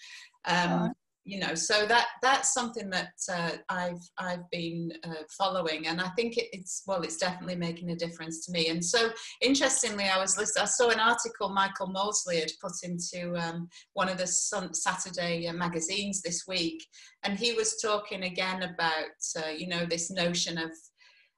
Um, 0.47 0.93
you 1.25 1.41
know 1.41 1.55
so 1.55 1.87
that 1.87 2.07
that's 2.23 2.53
something 2.53 2.91
that 2.91 3.13
uh, 3.33 3.53
i've 3.71 4.01
i've 4.19 4.49
been 4.51 4.93
uh, 5.05 5.23
following 5.37 5.87
and 5.87 6.01
i 6.01 6.09
think 6.11 6.37
it, 6.37 6.49
it's 6.53 6.83
well 6.87 7.03
it's 7.03 7.17
definitely 7.17 7.57
making 7.57 7.91
a 7.91 7.97
difference 7.97 8.45
to 8.45 8.53
me. 8.53 8.69
And 8.69 8.85
so 8.85 9.11
interestingly 9.41 10.05
i 10.05 10.19
was 10.19 10.37
listening 10.37 10.63
i 10.63 10.67
saw 10.67 10.91
an 10.91 11.01
article 11.01 11.49
michael 11.49 11.89
mosley 11.89 12.41
had 12.41 12.53
put 12.61 12.73
into 12.83 13.35
um, 13.37 13.69
one 13.95 14.09
of 14.09 14.19
the 14.19 14.27
Sun, 14.27 14.75
saturday 14.75 15.47
uh, 15.47 15.53
magazines 15.53 16.21
this 16.21 16.45
week 16.47 16.85
and 17.23 17.39
he 17.39 17.55
was 17.55 17.81
talking 17.81 18.25
again 18.25 18.63
about 18.63 19.15
uh, 19.39 19.49
you 19.49 19.67
know 19.67 19.87
this 19.87 20.11
notion 20.11 20.59
of 20.59 20.71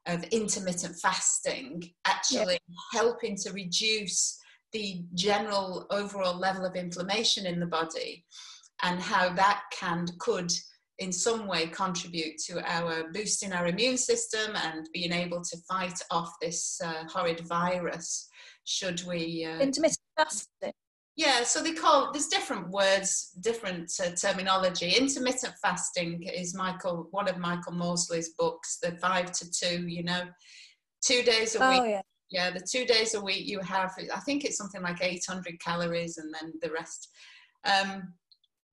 of 0.06 0.22
intermittent 0.24 0.96
fasting 1.00 1.82
actually 2.06 2.58
helping 2.92 3.36
to 3.36 3.52
reduce 3.52 4.38
the 4.72 5.02
general 5.14 5.86
overall 5.90 6.38
level 6.38 6.64
of 6.64 6.74
inflammation 6.74 7.46
in 7.46 7.60
the 7.60 7.66
body 7.66 8.24
and 8.82 9.00
how 9.00 9.32
that 9.34 9.62
can 9.72 10.06
could 10.18 10.52
in 10.98 11.12
some 11.12 11.46
way 11.46 11.66
contribute 11.66 12.38
to 12.38 12.60
our 12.70 13.10
boosting 13.12 13.52
our 13.52 13.66
immune 13.66 13.98
system 13.98 14.56
and 14.56 14.88
being 14.94 15.12
able 15.12 15.42
to 15.42 15.56
fight 15.68 15.98
off 16.10 16.32
this 16.40 16.80
uh, 16.82 17.04
horrid 17.12 17.40
virus 17.40 18.28
should 18.64 19.02
we 19.06 19.44
uh, 19.44 19.58
intermittent 19.60 19.98
fasting 20.16 20.72
Yeah, 21.16 21.44
so 21.44 21.62
they 21.62 21.72
call 21.72 22.12
there's 22.12 22.28
different 22.28 22.68
words, 22.70 23.30
different 23.40 23.90
uh, 24.04 24.10
terminology. 24.10 24.90
Intermittent 24.90 25.54
fasting 25.62 26.22
is 26.24 26.54
Michael 26.54 27.08
one 27.10 27.28
of 27.28 27.38
Michael 27.38 27.72
Mosley's 27.72 28.30
books, 28.38 28.78
the 28.82 28.92
five 28.98 29.32
to 29.32 29.50
two. 29.50 29.86
You 29.88 30.02
know, 30.02 30.24
two 31.02 31.22
days 31.22 31.54
a 31.56 31.64
Oh 31.64 31.70
week. 31.70 31.90
yeah. 31.90 32.02
Yeah, 32.28 32.50
the 32.50 32.60
two 32.60 32.84
days 32.84 33.14
a 33.14 33.20
week 33.20 33.46
you 33.46 33.60
have. 33.60 33.92
I 34.14 34.20
think 34.20 34.44
it's 34.44 34.58
something 34.58 34.82
like 34.82 35.00
800 35.00 35.58
calories, 35.60 36.18
and 36.18 36.34
then 36.34 36.52
the 36.60 36.72
rest, 36.72 37.08
um, 37.64 38.12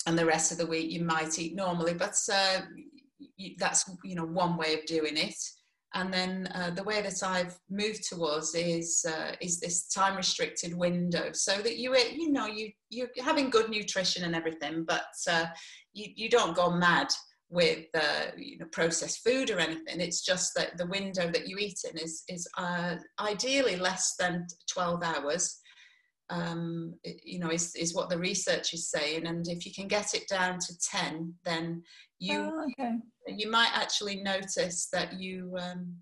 and 0.08 0.18
the 0.18 0.26
rest 0.26 0.52
of 0.52 0.58
the 0.58 0.66
week 0.66 0.92
you 0.92 1.04
might 1.04 1.38
eat 1.40 1.56
normally. 1.56 1.94
But 1.94 2.16
uh, 2.32 2.62
that's 3.58 3.90
you 4.04 4.16
know 4.16 4.26
one 4.26 4.58
way 4.58 4.74
of 4.74 4.86
doing 4.86 5.18
it. 5.18 5.36
And 5.96 6.12
then 6.12 6.50
uh, 6.56 6.72
the 6.72 6.84
way 6.84 7.04
that 7.04 7.22
I've 7.24 7.56
moved 7.70 8.10
towards 8.10 8.56
is 8.56 9.06
uh, 9.08 9.36
is 9.42 9.60
this 9.60 9.88
time 9.88 10.18
restricted 10.18 10.74
window, 10.76 11.30
so 11.34 11.58
that 11.58 11.78
you 11.78 11.96
you 11.96 12.32
know 12.32 12.48
you 12.48 12.72
you're 12.90 13.10
having 13.24 13.50
good 13.50 13.70
nutrition 13.70 14.24
and 14.24 14.36
everything, 14.36 14.86
but 14.88 15.06
uh, 15.30 15.46
you 15.94 16.08
you 16.16 16.30
don't 16.30 16.56
go 16.56 16.72
mad 16.72 17.10
with 17.50 17.86
uh, 17.94 18.32
you 18.36 18.58
know 18.58 18.66
processed 18.72 19.24
food 19.24 19.52
or 19.52 19.60
anything. 19.60 20.02
It's 20.02 20.26
just 20.26 20.56
that 20.56 20.78
the 20.78 20.88
window 20.88 21.30
that 21.32 21.48
you 21.48 21.58
eat 21.58 21.80
in 21.90 21.98
is 22.00 22.24
is 22.28 22.48
uh, 22.58 22.96
ideally 23.20 23.76
less 23.76 24.16
than 24.20 24.48
12 24.72 25.04
hours. 25.04 25.60
Um, 26.34 26.96
you 27.04 27.38
know, 27.38 27.52
is 27.52 27.76
is 27.76 27.94
what 27.94 28.10
the 28.10 28.18
research 28.18 28.74
is 28.74 28.90
saying, 28.90 29.28
and 29.28 29.48
if 29.48 29.66
you 29.66 29.74
can 29.74 29.88
get 29.88 30.16
it 30.16 30.28
down 30.28 30.58
to 30.58 30.80
10, 30.80 31.34
then 31.46 31.84
you 32.18 32.40
Oh, 32.40 32.68
okay. 32.80 32.98
you 33.28 33.52
might 33.52 33.72
actually 33.74 34.22
notice 34.24 34.88
that 34.92 35.20
you 35.20 35.56
um, 35.60 35.96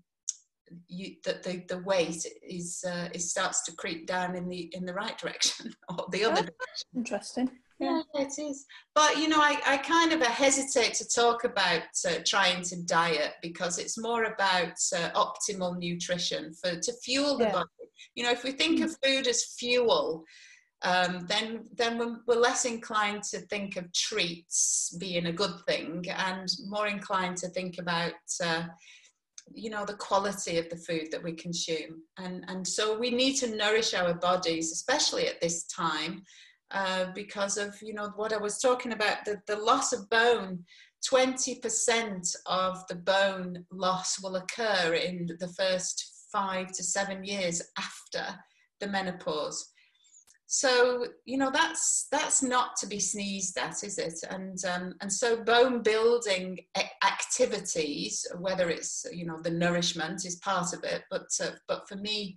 you 0.88 1.16
that 1.24 1.42
the, 1.42 1.64
the 1.68 1.82
weight 1.82 2.24
is 2.42 2.82
uh, 2.86 3.08
it 3.12 3.20
starts 3.20 3.62
to 3.64 3.76
creep 3.76 4.06
down 4.06 4.34
in 4.34 4.48
the 4.48 4.70
in 4.72 4.86
the 4.86 4.94
right 4.94 5.18
direction 5.18 5.74
or 5.90 6.06
the 6.10 6.24
other 6.24 6.42
Oh. 6.42 6.98
Interesting. 6.98 7.50
Yeah. 7.82 8.02
yeah, 8.14 8.22
it 8.22 8.38
is. 8.38 8.64
But 8.94 9.18
you 9.18 9.28
know, 9.28 9.40
I, 9.40 9.60
I 9.66 9.76
kind 9.78 10.12
of 10.12 10.22
hesitate 10.22 10.94
to 10.94 11.08
talk 11.08 11.44
about 11.44 11.82
uh, 12.08 12.16
trying 12.24 12.62
to 12.64 12.82
diet 12.84 13.34
because 13.42 13.78
it's 13.78 13.98
more 13.98 14.24
about 14.24 14.74
uh, 14.96 15.10
optimal 15.14 15.78
nutrition 15.78 16.54
for 16.54 16.76
to 16.76 16.92
fuel 17.04 17.38
the 17.38 17.44
Yeah. 17.44 17.52
body. 17.52 17.68
You 18.14 18.24
know, 18.24 18.30
if 18.30 18.44
we 18.44 18.52
think 18.52 18.80
of 18.80 18.96
food 19.02 19.26
as 19.26 19.54
fuel, 19.58 20.24
um, 20.82 21.26
then 21.28 21.64
then 21.76 21.98
we're, 21.98 22.18
we're 22.26 22.40
less 22.40 22.64
inclined 22.64 23.22
to 23.24 23.38
think 23.40 23.76
of 23.76 23.92
treats 23.92 24.96
being 24.98 25.26
a 25.26 25.32
good 25.32 25.54
thing, 25.66 26.04
and 26.08 26.48
more 26.66 26.86
inclined 26.86 27.36
to 27.38 27.48
think 27.48 27.78
about. 27.78 28.14
Uh, 28.42 28.64
you 29.54 29.70
know 29.70 29.84
the 29.84 29.94
quality 29.94 30.56
of 30.58 30.68
the 30.70 30.76
food 30.76 31.08
that 31.10 31.22
we 31.22 31.32
consume 31.32 32.00
and 32.16 32.44
and 32.48 32.66
so 32.66 32.96
we 32.96 33.10
need 33.10 33.34
to 33.34 33.54
nourish 33.54 33.92
our 33.92 34.14
bodies 34.14 34.70
especially 34.72 35.26
at 35.26 35.40
this 35.40 35.64
time 35.64 36.22
uh, 36.72 37.06
because 37.14 37.56
of 37.56 37.74
you 37.82 37.94
know 37.94 38.12
what 38.16 38.32
I 38.32 38.38
was 38.38 38.58
talking 38.58 38.92
about 38.92 39.24
the, 39.24 39.40
the 39.46 39.56
loss 39.56 39.92
of 39.92 40.08
bone. 40.10 40.64
20% 41.10 42.36
of 42.46 42.86
the 42.86 42.94
bone 42.94 43.64
loss 43.72 44.22
will 44.22 44.36
occur 44.36 44.94
in 44.94 45.28
the 45.40 45.48
first 45.48 46.28
five 46.32 46.68
to 46.68 46.84
seven 46.84 47.24
years 47.24 47.60
after 47.76 48.38
the 48.78 48.86
menopause. 48.86 49.72
So 50.46 51.06
you 51.24 51.38
know 51.38 51.50
that's 51.50 52.08
that's 52.12 52.42
not 52.42 52.76
to 52.76 52.86
be 52.86 53.00
sneezed 53.00 53.56
at 53.56 53.82
is 53.82 53.96
it? 53.96 54.18
And 54.28 54.62
um, 54.66 54.94
and 55.00 55.10
so 55.10 55.42
bone 55.42 55.82
building 55.82 56.58
activities 57.02 58.26
whether 58.38 58.68
it's 58.68 59.06
you 59.10 59.24
know 59.24 59.40
the 59.40 59.50
nourishment 59.50 60.26
is 60.26 60.36
part 60.36 60.74
of 60.74 60.84
it 60.84 61.04
but 61.10 61.26
uh, 61.42 61.52
but 61.68 61.88
for 61.88 61.96
me 61.96 62.36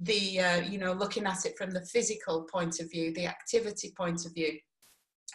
the 0.00 0.40
uh, 0.40 0.60
you 0.60 0.78
know 0.78 0.92
looking 0.92 1.26
at 1.26 1.44
it 1.44 1.56
from 1.58 1.70
the 1.70 1.84
physical 1.86 2.46
point 2.52 2.78
of 2.80 2.90
view 2.90 3.12
the 3.14 3.26
activity 3.26 3.92
point 3.96 4.24
of 4.26 4.32
view 4.34 4.52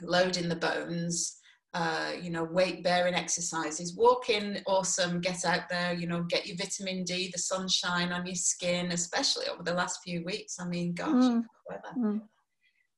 loading 0.01 0.47
the 0.49 0.55
bones 0.55 1.37
uh, 1.73 2.11
you 2.21 2.29
know 2.29 2.43
weight 2.43 2.83
bearing 2.83 3.15
exercises 3.15 3.95
walking 3.97 4.57
awesome 4.67 5.19
get 5.19 5.43
out 5.43 5.67
there 5.69 5.93
you 5.93 6.07
know 6.07 6.23
get 6.23 6.45
your 6.47 6.55
vitamin 6.57 7.03
d 7.03 7.29
the 7.33 7.39
sunshine 7.39 8.11
on 8.13 8.25
your 8.25 8.35
skin 8.35 8.91
especially 8.91 9.47
over 9.47 9.63
the 9.63 9.73
last 9.73 9.99
few 10.03 10.23
weeks. 10.23 10.57
I 10.59 10.67
mean 10.67 10.93
gosh 10.93 11.09
Mm, 11.09 11.43
weather. 11.69 11.95
Mm. 11.97 12.21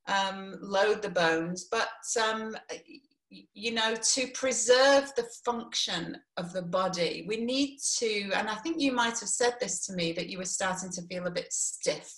um, 0.08 0.56
load 0.62 1.02
the 1.02 1.10
bones, 1.10 1.68
but 1.72 1.88
um, 2.24 2.56
you 3.54 3.72
know, 3.74 3.96
to 3.96 4.28
preserve 4.34 5.12
the 5.16 5.28
function 5.44 6.18
of 6.38 6.54
the 6.54 6.62
body, 6.62 7.26
we 7.28 7.38
need 7.38 7.80
to, 7.98 8.32
and 8.34 8.50
I 8.50 8.56
think 8.56 8.80
you 8.80 8.92
might 8.92 9.20
have 9.20 9.30
said 9.30 9.56
this 9.60 9.86
to 9.88 9.94
me 9.94 10.12
that 10.14 10.30
you 10.30 10.38
were 10.38 10.46
starting 10.46 10.90
to 10.92 11.02
feel 11.04 11.26
a 11.28 11.32
bit 11.32 11.52
stiff, 11.52 12.14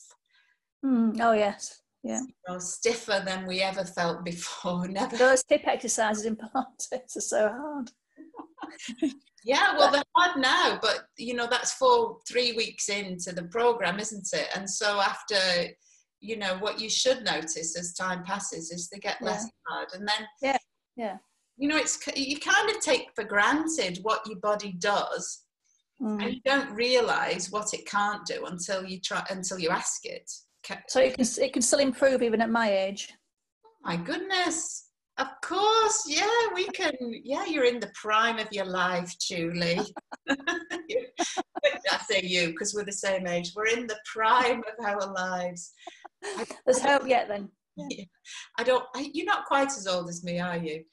Mm. 0.86 1.20
Oh 1.20 1.32
yes. 1.34 1.82
Yeah. 2.04 2.20
you 2.20 2.34
know, 2.48 2.60
stiffer 2.60 3.22
than 3.26 3.48
we 3.48 3.62
ever 3.62 3.84
felt 3.84 4.24
before. 4.24 4.88
Never. 4.88 5.18
Those 5.18 5.44
hip 5.48 5.64
exercises 5.68 6.26
in 6.26 6.36
Pilates 6.36 7.16
are 7.18 7.22
so 7.22 7.50
hard. 7.50 7.92
Yeah, 9.44 9.78
well, 9.78 9.92
they're 9.92 10.04
hard 10.14 10.42
now, 10.42 10.78
but 10.82 11.06
you 11.18 11.34
know, 11.34 11.48
that's 11.50 11.72
for 11.76 12.18
three 12.28 12.52
weeks 12.58 12.90
into 12.90 13.32
the 13.32 13.44
program, 13.44 13.98
isn't 13.98 14.28
it? 14.34 14.48
And 14.54 14.70
so 14.70 15.00
after, 15.00 15.38
you 16.20 16.36
know, 16.36 16.58
what 16.58 16.82
you 16.82 16.90
should 16.90 17.24
notice 17.24 17.78
as 17.78 17.94
time 17.94 18.26
passes 18.26 18.72
is 18.72 18.90
they 18.90 19.00
get 19.00 19.22
less 19.22 19.48
hard, 19.66 19.88
and 19.94 20.06
then 20.06 20.28
Yeah, 20.42 20.58
yeah. 20.98 21.18
you 21.58 21.70
know, 21.70 21.78
it's 21.78 21.98
you 22.16 22.38
kind 22.40 22.70
of 22.70 22.80
take 22.82 23.08
for 23.16 23.24
granted 23.24 24.00
what 24.02 24.28
your 24.28 24.40
body 24.40 24.74
does, 24.80 25.44
Mm. 26.00 26.24
and 26.24 26.34
you 26.36 26.42
don't 26.46 26.70
realize 26.76 27.50
what 27.50 27.74
it 27.74 27.88
can't 27.88 28.24
do 28.26 28.46
until 28.46 28.86
you 28.86 29.00
try 29.02 29.26
until 29.32 29.58
you 29.58 29.70
ask 29.70 30.06
it. 30.06 30.32
So 30.88 31.00
it 31.00 31.16
can 31.16 31.26
it 31.42 31.54
can 31.54 31.62
still 31.64 31.80
improve 31.80 32.22
even 32.22 32.40
at 32.40 32.52
my 32.52 32.72
age. 32.72 33.12
My 33.82 33.98
goodness. 33.98 34.84
Of 35.18 35.28
course, 35.42 36.06
yeah, 36.08 36.54
we 36.54 36.66
can. 36.80 36.94
Yeah, 37.24 37.46
you're 37.46 37.66
in 37.66 37.80
the 37.80 37.92
prime 37.96 38.38
of 38.38 38.48
your 38.52 38.66
life, 38.66 39.12
Julie. 39.20 39.80
I 40.30 41.98
say 42.08 42.22
you 42.22 42.50
because 42.50 42.76
we're 42.76 42.86
the 42.86 42.92
same 42.92 43.26
age. 43.26 43.54
We're 43.56 43.66
in 43.68 43.88
the 43.88 43.98
prime 44.06 44.60
of 44.60 44.86
our 44.86 45.12
lives. 45.12 45.72
There's 46.66 46.82
hope 46.82 47.08
yet 47.08 47.28
then. 47.28 47.50
Yeah. 47.78 48.06
I 48.58 48.64
don't. 48.64 48.84
I, 48.96 49.10
you're 49.14 49.26
not 49.26 49.46
quite 49.46 49.70
as 49.70 49.88
old 49.88 50.10
as 50.10 50.24
me, 50.24 50.40
are 50.40 50.58
you? 50.58 50.84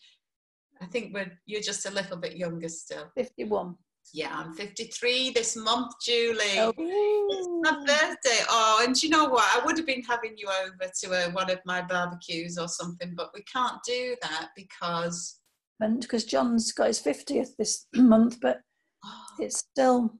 I 0.80 0.86
think 0.86 1.14
we're. 1.14 1.32
You're 1.46 1.60
just 1.60 1.86
a 1.86 1.90
little 1.90 2.16
bit 2.16 2.36
younger 2.36 2.68
still. 2.68 3.10
51. 3.16 3.74
Yeah, 4.12 4.36
I'm 4.36 4.52
53 4.52 5.30
this 5.30 5.56
month, 5.56 5.92
Julie. 6.04 6.58
Oh. 6.58 6.72
It's 6.76 7.48
my 7.62 7.78
birthday. 7.86 8.44
Oh, 8.50 8.84
and 8.86 9.00
you 9.02 9.08
know 9.08 9.24
what? 9.24 9.44
I 9.54 9.64
would 9.64 9.78
have 9.78 9.86
been 9.86 10.02
having 10.02 10.34
you 10.36 10.48
over 10.62 10.90
to 11.02 11.12
uh, 11.12 11.30
one 11.30 11.50
of 11.50 11.58
my 11.64 11.80
barbecues 11.80 12.58
or 12.58 12.68
something, 12.68 13.14
but 13.16 13.30
we 13.34 13.42
can't 13.44 13.78
do 13.86 14.14
that 14.22 14.48
because 14.54 15.40
And 15.80 16.00
because 16.00 16.24
John's 16.24 16.72
got 16.72 16.88
his 16.88 17.00
50th 17.00 17.56
this 17.58 17.86
month, 17.94 18.38
but 18.42 18.60
oh, 19.04 19.24
it's 19.38 19.58
still 19.58 20.14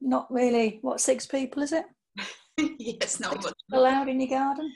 not 0.00 0.32
really, 0.32 0.78
what, 0.82 1.00
six 1.00 1.26
people, 1.26 1.62
is 1.62 1.72
it? 1.72 1.84
yes, 2.78 3.20
not 3.20 3.42
much. 3.42 3.54
Allowed 3.72 4.08
in 4.08 4.20
your 4.20 4.30
garden? 4.30 4.72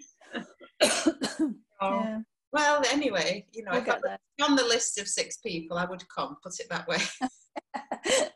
Oh. 1.79 2.01
yeah, 2.05 2.21
Well, 2.53 2.83
anyway, 2.91 3.47
you 3.53 3.63
know, 3.63 3.73
we'll 3.73 3.83
if 3.83 3.89
I 3.89 3.97
was 3.99 4.49
on 4.49 4.57
the 4.57 4.65
list 4.65 4.99
of 4.99 5.07
six 5.07 5.37
people, 5.37 5.77
I 5.77 5.85
would 5.85 6.03
come. 6.09 6.37
Put 6.43 6.59
it 6.59 6.69
that 6.71 6.89
way. 6.89 6.97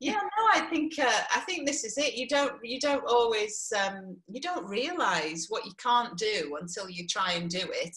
yeah, 0.00 0.12
no, 0.12 0.48
I 0.52 0.60
think 0.70 0.98
uh, 0.98 1.20
I 1.34 1.40
think 1.40 1.66
this 1.66 1.84
is 1.84 1.96
it. 1.96 2.14
You 2.14 2.28
don't 2.28 2.54
you 2.62 2.78
don't 2.78 3.04
always 3.08 3.72
um, 3.82 4.16
you 4.30 4.40
don't 4.40 4.68
realize 4.68 5.46
what 5.48 5.64
you 5.64 5.72
can't 5.82 6.16
do 6.18 6.58
until 6.60 6.90
you 6.90 7.06
try 7.06 7.32
and 7.32 7.48
do 7.48 7.60
it. 7.70 7.96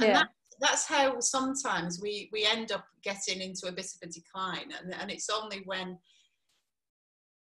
And 0.00 0.08
Yeah. 0.08 0.12
that, 0.14 0.28
that's 0.60 0.86
how 0.86 1.20
sometimes 1.20 2.00
we 2.02 2.28
we 2.32 2.44
end 2.44 2.72
up 2.72 2.84
getting 3.02 3.40
into 3.40 3.68
a 3.68 3.72
bit 3.72 3.86
of 3.86 4.08
a 4.08 4.12
decline, 4.12 4.72
and 4.82 4.94
and 4.94 5.10
it's 5.10 5.30
only 5.30 5.62
when 5.66 5.98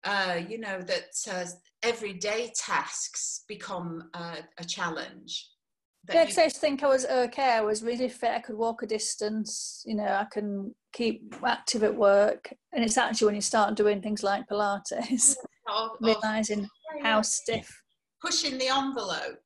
uh, 0.03 0.39
you 0.47 0.57
know 0.57 0.81
that 0.81 1.11
uh, 1.31 1.45
everyday 1.83 2.51
tasks 2.55 3.43
become 3.47 4.09
uh, 4.13 4.37
a 4.57 4.63
challenge. 4.65 5.49
that 6.07 6.15
Yeah, 6.15 6.43
I 6.43 6.49
to 6.49 6.59
think 6.59 6.83
I 6.83 6.87
was 6.87 7.05
okay. 7.05 7.53
I 7.53 7.61
was 7.61 7.83
really 7.83 8.09
fit. 8.09 8.31
I 8.31 8.39
could 8.39 8.57
walk 8.57 8.83
a 8.83 8.87
distance. 8.87 9.83
You 9.85 9.95
know, 9.95 10.05
I 10.05 10.25
can 10.31 10.73
keep 10.93 11.35
active 11.45 11.83
at 11.83 11.95
work. 11.95 12.53
And 12.73 12.83
it's 12.83 12.97
actually 12.97 13.27
when 13.27 13.35
you 13.35 13.41
start 13.41 13.75
doing 13.75 14.01
things 14.01 14.23
like 14.23 14.47
Pilates, 14.49 14.91
of- 15.31 15.37
of- 15.69 15.91
realizing 16.01 16.67
how 17.03 17.21
stiff. 17.21 17.69
pushing 18.21 18.57
the 18.57 18.67
envelope, 18.67 19.39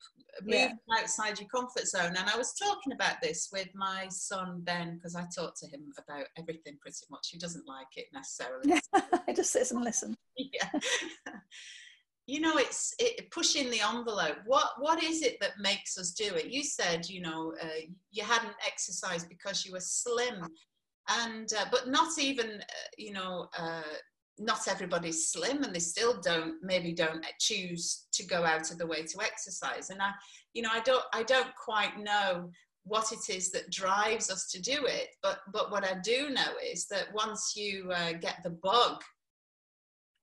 Yeah. 0.46 0.74
outside 1.00 1.40
your 1.40 1.50
comfort 1.50 1.88
zone. 1.88 2.16
And 2.18 2.30
I 2.30 2.38
was 2.38 2.54
talking 2.54 2.94
about 2.94 3.22
this 3.22 3.50
with 3.52 3.70
my 3.74 4.08
son 4.10 4.62
Ben 4.64 4.96
because 4.96 5.16
I 5.16 5.26
talk 5.34 5.58
to 5.60 5.68
him 5.68 5.92
about 5.98 6.26
everything 6.38 6.78
pretty 6.82 7.06
much. 7.10 7.30
He 7.32 7.38
doesn't 7.38 7.68
like 7.68 7.88
it 7.96 8.08
necessarily. 8.14 8.82
I 9.28 9.34
just 9.34 9.52
sit 9.52 9.72
and 9.72 9.84
listen. 9.84 10.16
yeah. 10.38 10.70
you 12.28 12.42
know, 12.42 12.58
it's 12.58 12.94
it, 13.00 13.30
pushing 13.32 13.70
the 13.70 13.82
envelope. 13.82 14.38
What 14.46 14.72
what 14.80 15.04
is 15.04 15.22
it 15.22 15.38
that 15.42 15.60
makes 15.60 15.98
us 15.98 16.12
do 16.12 16.34
it? 16.36 16.48
You 16.48 16.64
said, 16.64 17.08
you 17.08 17.22
know, 17.22 17.54
uh, 17.62 17.86
you 18.12 18.24
hadn't 18.24 18.56
exercised 18.66 19.30
because 19.30 19.66
you 19.66 19.72
were 19.72 19.80
slim, 19.80 20.46
and 21.10 21.52
uh, 21.54 21.66
but 21.72 21.88
not 21.88 22.18
even, 22.20 22.62
uh, 22.62 22.88
you 22.98 23.14
know. 23.14 23.48
Not 24.38 24.68
everybody's 24.68 25.32
slim 25.32 25.64
and 25.64 25.74
they 25.74 25.80
still 25.80 26.20
don't 26.22 26.56
maybe 26.62 26.94
don't 26.94 27.26
choose 27.40 28.08
to 28.14 28.26
go 28.26 28.44
out 28.44 28.70
of 28.72 28.78
the 28.78 28.88
way 28.88 29.04
to 29.04 29.22
exercise. 29.22 29.90
And 29.90 30.02
i 30.02 30.12
you 30.56 30.62
know 30.62 30.70
i 30.74 30.80
don't 30.80 31.04
i 31.14 31.22
don't 31.22 31.54
quite 31.56 32.00
know 32.00 32.50
what 32.86 33.12
it 33.12 33.30
is 33.30 33.52
that 33.52 33.70
drives 33.70 34.32
us 34.32 34.48
to 34.50 34.60
do 34.60 34.86
it 34.86 35.10
but 35.22 35.40
but 35.54 35.72
what 35.72 35.84
i 35.84 35.96
do 36.04 36.30
know 36.30 36.54
is 36.66 36.88
that 36.88 37.08
once 37.14 37.54
you 37.56 37.92
uh, 37.94 38.14
get 38.14 38.38
the 38.44 38.50
bug 38.50 39.02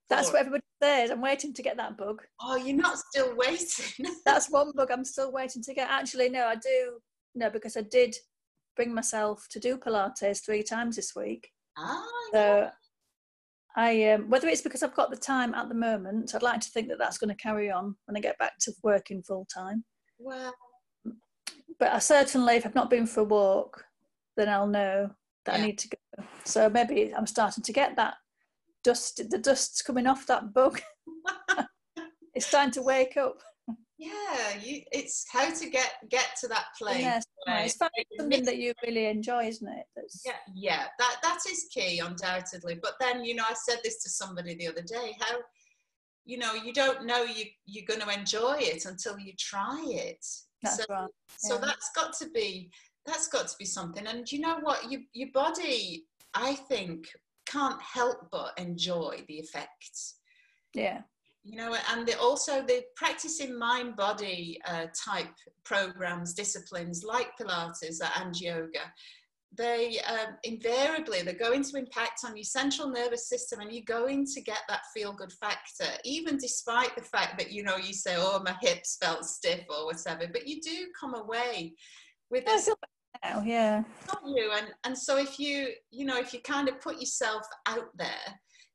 that's 0.08 0.32
what 0.32 0.40
everybody 0.40 0.62
says 0.82 1.10
i'm 1.10 1.20
waiting 1.20 1.54
to 1.54 1.62
get 1.62 1.76
that 1.76 1.96
bug. 1.96 2.22
Oh 2.40 2.56
you're 2.56 2.76
not 2.76 2.98
still 2.98 3.34
waiting. 3.36 4.06
That's 4.26 4.50
one 4.50 4.72
bug 4.74 4.90
i'm 4.90 5.04
still 5.04 5.32
waiting 5.32 5.62
to 5.62 5.72
get. 5.72 5.88
Actually 5.88 6.28
no 6.28 6.44
i 6.46 6.54
do 6.54 6.98
no 7.34 7.48
because 7.48 7.78
i 7.78 7.82
did 7.82 8.14
bring 8.76 8.92
myself 8.92 9.46
to 9.50 9.60
do 9.60 9.78
pilates 9.78 10.44
three 10.44 10.62
times 10.62 10.96
this 10.96 11.14
week. 11.16 11.48
Ah, 11.78 12.04
so 12.32 12.70
I 13.76 14.10
um, 14.10 14.28
whether 14.28 14.48
it's 14.48 14.60
because 14.60 14.82
I've 14.82 14.94
got 14.94 15.10
the 15.10 15.16
time 15.16 15.54
at 15.54 15.68
the 15.68 15.74
moment, 15.74 16.34
I'd 16.34 16.42
like 16.42 16.60
to 16.60 16.70
think 16.70 16.88
that 16.88 16.98
that's 16.98 17.18
going 17.18 17.30
to 17.30 17.42
carry 17.42 17.70
on 17.70 17.96
when 18.06 18.16
I 18.16 18.20
get 18.20 18.38
back 18.38 18.58
to 18.60 18.72
working 18.82 19.22
full 19.22 19.46
time. 19.52 19.84
Well, 20.18 20.54
but 21.78 21.92
I 21.92 21.98
certainly, 21.98 22.56
if 22.56 22.66
I've 22.66 22.74
not 22.74 22.90
been 22.90 23.06
for 23.06 23.20
a 23.20 23.24
walk, 23.24 23.84
then 24.36 24.48
I'll 24.48 24.66
know 24.66 25.10
that 25.46 25.58
yeah. 25.58 25.62
I 25.62 25.66
need 25.66 25.78
to 25.78 25.88
go. 25.88 26.24
So 26.44 26.68
maybe 26.68 27.14
I'm 27.16 27.26
starting 27.26 27.64
to 27.64 27.72
get 27.72 27.96
that 27.96 28.14
dust. 28.84 29.20
The 29.30 29.38
dust's 29.38 29.82
coming 29.82 30.06
off 30.06 30.26
that 30.26 30.52
bug. 30.52 30.80
it's 32.34 32.50
time 32.50 32.70
to 32.72 32.82
wake 32.82 33.16
up 33.16 33.40
yeah 34.02 34.56
you 34.60 34.82
it's 34.90 35.26
how 35.32 35.48
to 35.50 35.70
get 35.70 35.92
get 36.10 36.26
to 36.40 36.48
that 36.48 36.66
place 36.76 37.00
yes, 37.00 37.24
right? 37.46 37.66
it's 37.66 37.78
something 37.78 38.44
that 38.44 38.58
you 38.58 38.72
really 38.84 39.06
enjoy 39.06 39.46
isn't 39.46 39.68
it 39.68 39.84
That's... 39.94 40.22
yeah 40.26 40.32
yeah 40.54 40.84
that 40.98 41.16
that 41.22 41.38
is 41.48 41.68
key 41.72 42.00
undoubtedly 42.00 42.78
but 42.82 42.94
then 43.00 43.24
you 43.24 43.34
know 43.34 43.44
i 43.48 43.54
said 43.54 43.78
this 43.84 44.02
to 44.02 44.10
somebody 44.10 44.54
the 44.54 44.68
other 44.68 44.82
day 44.82 45.16
how 45.20 45.36
you 46.24 46.36
know 46.38 46.54
you 46.54 46.72
don't 46.72 47.06
know 47.06 47.22
you 47.22 47.44
you're 47.66 47.86
going 47.86 48.00
to 48.00 48.18
enjoy 48.18 48.56
it 48.58 48.86
until 48.86 49.18
you 49.18 49.32
try 49.38 49.80
it 49.86 50.24
that's 50.62 50.76
so, 50.78 50.84
right. 50.90 51.00
yeah. 51.00 51.36
so 51.36 51.58
that's 51.58 51.90
got 51.94 52.12
to 52.18 52.28
be 52.30 52.70
that's 53.06 53.28
got 53.28 53.46
to 53.48 53.56
be 53.58 53.64
something 53.64 54.06
and 54.06 54.30
you 54.30 54.40
know 54.40 54.58
what 54.62 54.90
your, 54.90 55.00
your 55.12 55.28
body 55.32 56.04
i 56.34 56.54
think 56.54 57.06
can't 57.46 57.80
help 57.82 58.28
but 58.30 58.52
enjoy 58.56 59.22
the 59.28 59.34
effects 59.34 60.16
yeah 60.74 61.02
you 61.44 61.56
know 61.56 61.76
and 61.90 62.06
the, 62.06 62.18
also 62.18 62.62
the 62.62 62.82
practicing 62.96 63.58
mind 63.58 63.96
body 63.96 64.60
uh, 64.66 64.86
type 64.94 65.34
programs 65.64 66.34
disciplines 66.34 67.04
like 67.04 67.28
pilates 67.40 68.00
and 68.20 68.40
yoga 68.40 68.80
they 69.56 69.98
um, 70.08 70.34
invariably 70.44 71.22
they're 71.22 71.34
going 71.34 71.62
to 71.62 71.76
impact 71.76 72.20
on 72.24 72.36
your 72.36 72.44
central 72.44 72.88
nervous 72.88 73.28
system 73.28 73.60
and 73.60 73.72
you're 73.72 73.82
going 73.86 74.24
to 74.24 74.40
get 74.40 74.60
that 74.68 74.80
feel 74.94 75.12
good 75.12 75.32
factor 75.32 75.92
even 76.04 76.36
despite 76.38 76.94
the 76.96 77.02
fact 77.02 77.38
that 77.38 77.52
you 77.52 77.62
know 77.62 77.76
you 77.76 77.92
say 77.92 78.14
oh 78.16 78.42
my 78.44 78.54
hips 78.62 78.96
felt 79.02 79.24
stiff 79.24 79.60
or 79.68 79.86
whatever 79.86 80.26
but 80.32 80.46
you 80.46 80.60
do 80.60 80.86
come 80.98 81.14
away 81.14 81.72
with 82.30 82.46
this 82.46 82.68
now, 83.22 83.42
yeah. 83.44 83.84
You? 84.24 84.50
And 84.56 84.68
and 84.84 84.98
so 84.98 85.18
if 85.18 85.38
you 85.38 85.68
you 85.90 86.04
know 86.06 86.18
if 86.18 86.32
you 86.32 86.40
kind 86.40 86.68
of 86.68 86.80
put 86.80 86.98
yourself 86.98 87.42
out 87.66 87.88
there 87.96 88.08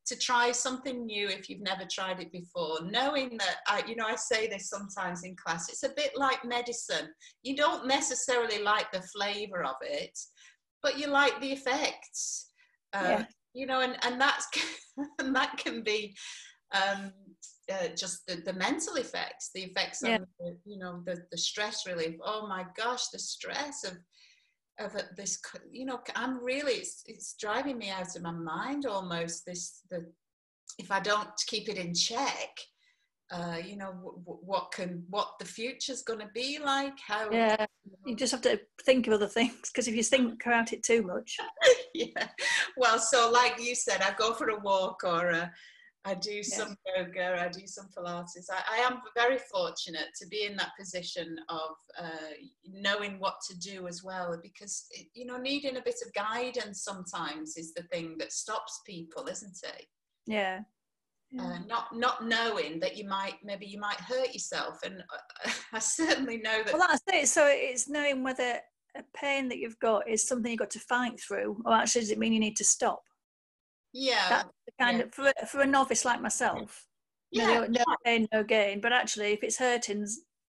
to 0.08 0.16
try 0.18 0.52
something 0.52 1.06
new 1.06 1.28
if 1.28 1.50
you've 1.50 1.62
never 1.62 1.84
tried 1.92 2.20
it 2.20 2.32
before 2.32 2.80
knowing 2.84 3.38
that 3.38 3.58
I, 3.68 3.84
you 3.88 3.96
know 3.96 4.06
i 4.06 4.16
say 4.16 4.48
this 4.48 4.70
sometimes 4.70 5.24
in 5.24 5.36
class 5.36 5.70
it's 5.70 5.84
a 5.84 5.94
bit 5.96 6.12
like 6.16 6.44
medicine 6.46 7.10
you 7.44 7.56
don't 7.56 7.88
necessarily 7.88 8.62
like 8.62 8.92
the 8.92 9.02
flavor 9.02 9.64
of 9.64 9.76
it 9.82 10.18
but 10.82 10.98
you 10.98 11.08
like 11.08 11.40
the 11.42 11.52
effects 11.52 12.52
uh, 12.94 13.04
yeah. 13.04 13.26
you 13.54 13.66
know 13.66 13.82
and 13.82 13.98
and 14.04 14.20
that's 14.20 14.48
and 15.20 15.36
that 15.36 15.58
can 15.58 15.84
be 15.84 16.16
um, 16.74 17.12
uh, 17.72 17.88
just 17.96 18.26
the, 18.28 18.36
the 18.46 18.54
mental 18.54 18.96
effects 18.96 19.52
the 19.54 19.64
effects 19.64 20.02
yeah. 20.04 20.16
on 20.16 20.28
the, 20.40 20.58
you 20.66 20.80
know 20.80 21.02
the, 21.06 21.18
the 21.32 21.38
stress 21.38 21.86
relief 21.86 22.16
oh 22.24 22.48
my 22.48 22.66
gosh 22.78 23.08
the 23.10 23.20
stress 23.20 23.84
of 23.84 23.94
of 24.80 24.96
this 25.16 25.40
you 25.72 25.86
know 25.86 26.00
i'm 26.16 26.44
really 26.44 26.74
it's, 26.74 27.04
it's 27.08 27.36
driving 27.40 27.78
me 27.78 27.90
out 27.90 28.16
of 28.16 28.22
my 28.22 28.32
mind 28.32 28.86
almost 28.86 29.46
this 29.46 29.82
the 29.90 30.06
if 30.78 30.92
i 30.92 31.00
don't 31.00 31.30
keep 31.48 31.68
it 31.70 31.78
in 31.78 31.94
check 31.94 32.50
uh, 33.32 33.58
you 33.66 33.76
know 33.76 33.92
w- 33.92 34.20
w- 34.20 34.40
what 34.42 34.72
can 34.72 35.04
what 35.10 35.32
the 35.40 35.46
future's 35.46 36.02
going 36.04 36.20
to 36.20 36.30
be 36.34 36.60
like 36.64 36.94
how 37.06 37.30
yeah. 37.30 37.66
You 38.06 38.16
just 38.16 38.32
have 38.32 38.42
to 38.42 38.60
think 38.86 39.08
of 39.08 39.14
other 39.14 39.28
things 39.28 39.70
because 39.70 39.88
if 39.88 39.96
you 39.96 40.04
think 40.04 40.42
about 40.46 40.72
it 40.72 40.84
too 40.84 41.04
much. 41.04 41.38
Yeah. 41.94 42.28
Well 42.78 43.00
so 43.00 43.32
like 43.32 43.60
you 43.60 43.74
said 43.74 44.02
i 44.02 44.14
go 44.18 44.34
for 44.34 44.50
a 44.50 44.60
walk 44.60 45.04
or 45.04 45.30
a, 45.30 45.52
I 46.08 46.14
do 46.14 46.42
some 46.42 46.78
yoga, 46.96 47.42
I 47.42 47.50
do 47.50 47.68
some 47.68 47.90
Pilates. 47.96 48.50
I, 48.50 48.78
I, 48.78 48.78
am 48.78 49.02
very 49.14 49.38
fortunate 49.52 50.08
to 50.22 50.28
be 50.28 50.46
in 50.46 50.56
that 50.56 50.72
position 50.80 51.36
of 51.50 51.72
uh, 52.00 52.34
knowing 52.66 53.20
what 53.20 53.36
to 53.50 53.58
do 53.58 53.88
as 53.88 54.06
well, 54.06 54.40
because 54.42 54.88
you 55.14 55.26
know, 55.26 55.36
needing 55.36 55.76
a 55.76 55.82
bit 55.82 55.98
of 56.06 56.14
guidance 56.14 56.82
sometimes 56.82 57.58
is 57.58 57.74
the 57.74 57.84
thing 57.84 58.16
that 58.20 58.32
stops 58.32 58.80
people, 58.86 59.28
isn't 59.28 59.58
it? 59.64 59.86
Yeah. 60.26 60.60
yeah. 61.30 61.44
Uh, 61.44 61.60
not 61.68 61.88
not 61.94 62.26
knowing 62.26 62.80
that 62.80 62.96
you 62.96 63.06
might 63.06 63.36
maybe 63.44 63.66
you 63.66 63.80
might 63.80 64.00
hurt 64.00 64.34
yourself, 64.34 64.80
and 64.86 65.04
uh, 65.14 65.52
I 65.74 65.80
certainly 65.80 66.38
know 66.38 66.64
that. 66.64 66.74
Well, 66.74 66.88
that's 66.88 67.04
it. 67.08 67.28
So 67.28 67.46
it's 67.46 67.90
knowing 67.90 68.24
whether 68.24 68.62
a 68.96 69.04
pain 69.14 69.50
that 69.50 69.58
you've 69.58 69.80
got 69.80 70.08
is 70.08 70.26
something 70.26 70.50
you've 70.50 70.60
got 70.60 70.72
to 70.72 70.80
fight 70.80 71.20
through, 71.20 71.62
or 71.66 71.74
actually 71.74 72.02
does 72.02 72.12
it 72.12 72.18
mean 72.18 72.32
you 72.32 72.40
need 72.40 72.56
to 72.56 72.64
stop? 72.64 73.02
Yeah. 73.94 74.30
That's 74.30 74.50
kind 74.80 74.98
yeah. 74.98 75.04
of 75.06 75.14
for, 75.14 75.32
for 75.48 75.62
a 75.62 75.68
novice 75.68 76.06
like 76.06 76.22
myself. 76.22 76.86
Yeah. 77.32 77.46
No, 77.46 77.66
no 77.66 77.84
pain, 78.06 78.28
no 78.34 78.44
gain. 78.44 78.82
But 78.82 78.94
actually, 78.94 79.34
if 79.34 79.44
it's 79.44 79.58
hurting 79.58 80.08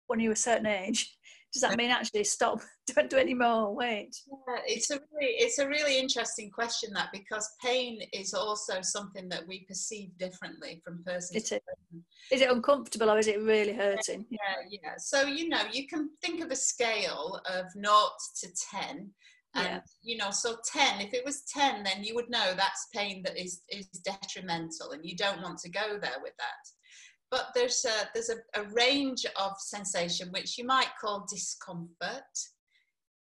when 0.07 0.19
you're 0.19 0.33
a 0.33 0.37
certain 0.37 0.65
age, 0.65 1.15
does 1.53 1.61
that 1.61 1.67
uh-huh. 1.67 1.77
mean 1.77 1.91
actually 1.91 2.23
stop? 2.23 2.61
Don't 2.95 3.09
do 3.09 3.17
any 3.17 3.33
more. 3.33 3.73
Wait. 3.75 4.15
Yeah, 4.27 4.59
it's 4.65 4.89
a 4.89 4.95
really, 4.95 5.33
it's 5.33 5.59
a 5.59 5.67
really 5.67 5.99
interesting 5.99 6.49
question 6.49 6.91
that 6.93 7.09
because 7.13 7.47
pain 7.63 7.99
is 8.11 8.33
also 8.33 8.81
something 8.81 9.29
that 9.29 9.47
we 9.47 9.65
perceive 9.67 10.17
differently 10.17 10.81
from 10.83 11.03
person 11.03 11.37
it 11.37 11.45
to 11.45 11.55
is. 11.55 11.61
person. 11.61 12.05
Is 12.31 12.41
it 12.41 12.49
uncomfortable 12.51 13.11
or 13.11 13.19
is 13.19 13.27
it 13.27 13.39
really 13.41 13.73
hurting? 13.73 14.25
Yeah, 14.29 14.39
yeah. 14.69 14.93
So 14.97 15.23
you 15.23 15.47
know, 15.47 15.61
you 15.71 15.87
can 15.87 16.09
think 16.23 16.43
of 16.43 16.49
a 16.49 16.55
scale 16.55 17.39
of 17.45 17.65
naught 17.75 18.17
to 18.41 18.49
ten, 18.71 19.11
and 19.55 19.65
yeah. 19.65 19.79
you 20.01 20.17
know 20.17 20.31
so 20.31 20.55
10 20.65 21.01
if 21.01 21.13
it 21.13 21.25
was 21.25 21.43
10 21.53 21.83
then 21.83 22.03
you 22.03 22.15
would 22.15 22.29
know 22.29 22.53
that's 22.55 22.87
pain 22.93 23.21
that 23.23 23.39
is 23.39 23.61
is 23.69 23.87
detrimental 24.05 24.91
and 24.91 25.05
you 25.05 25.15
don't 25.15 25.41
want 25.41 25.57
to 25.59 25.69
go 25.69 25.99
there 26.01 26.19
with 26.21 26.33
that 26.37 26.69
but 27.31 27.47
there's 27.55 27.85
a 27.85 28.09
there's 28.13 28.29
a, 28.29 28.59
a 28.59 28.63
range 28.73 29.25
of 29.37 29.53
sensation 29.57 30.29
which 30.31 30.57
you 30.57 30.65
might 30.65 30.89
call 30.99 31.25
discomfort 31.29 32.23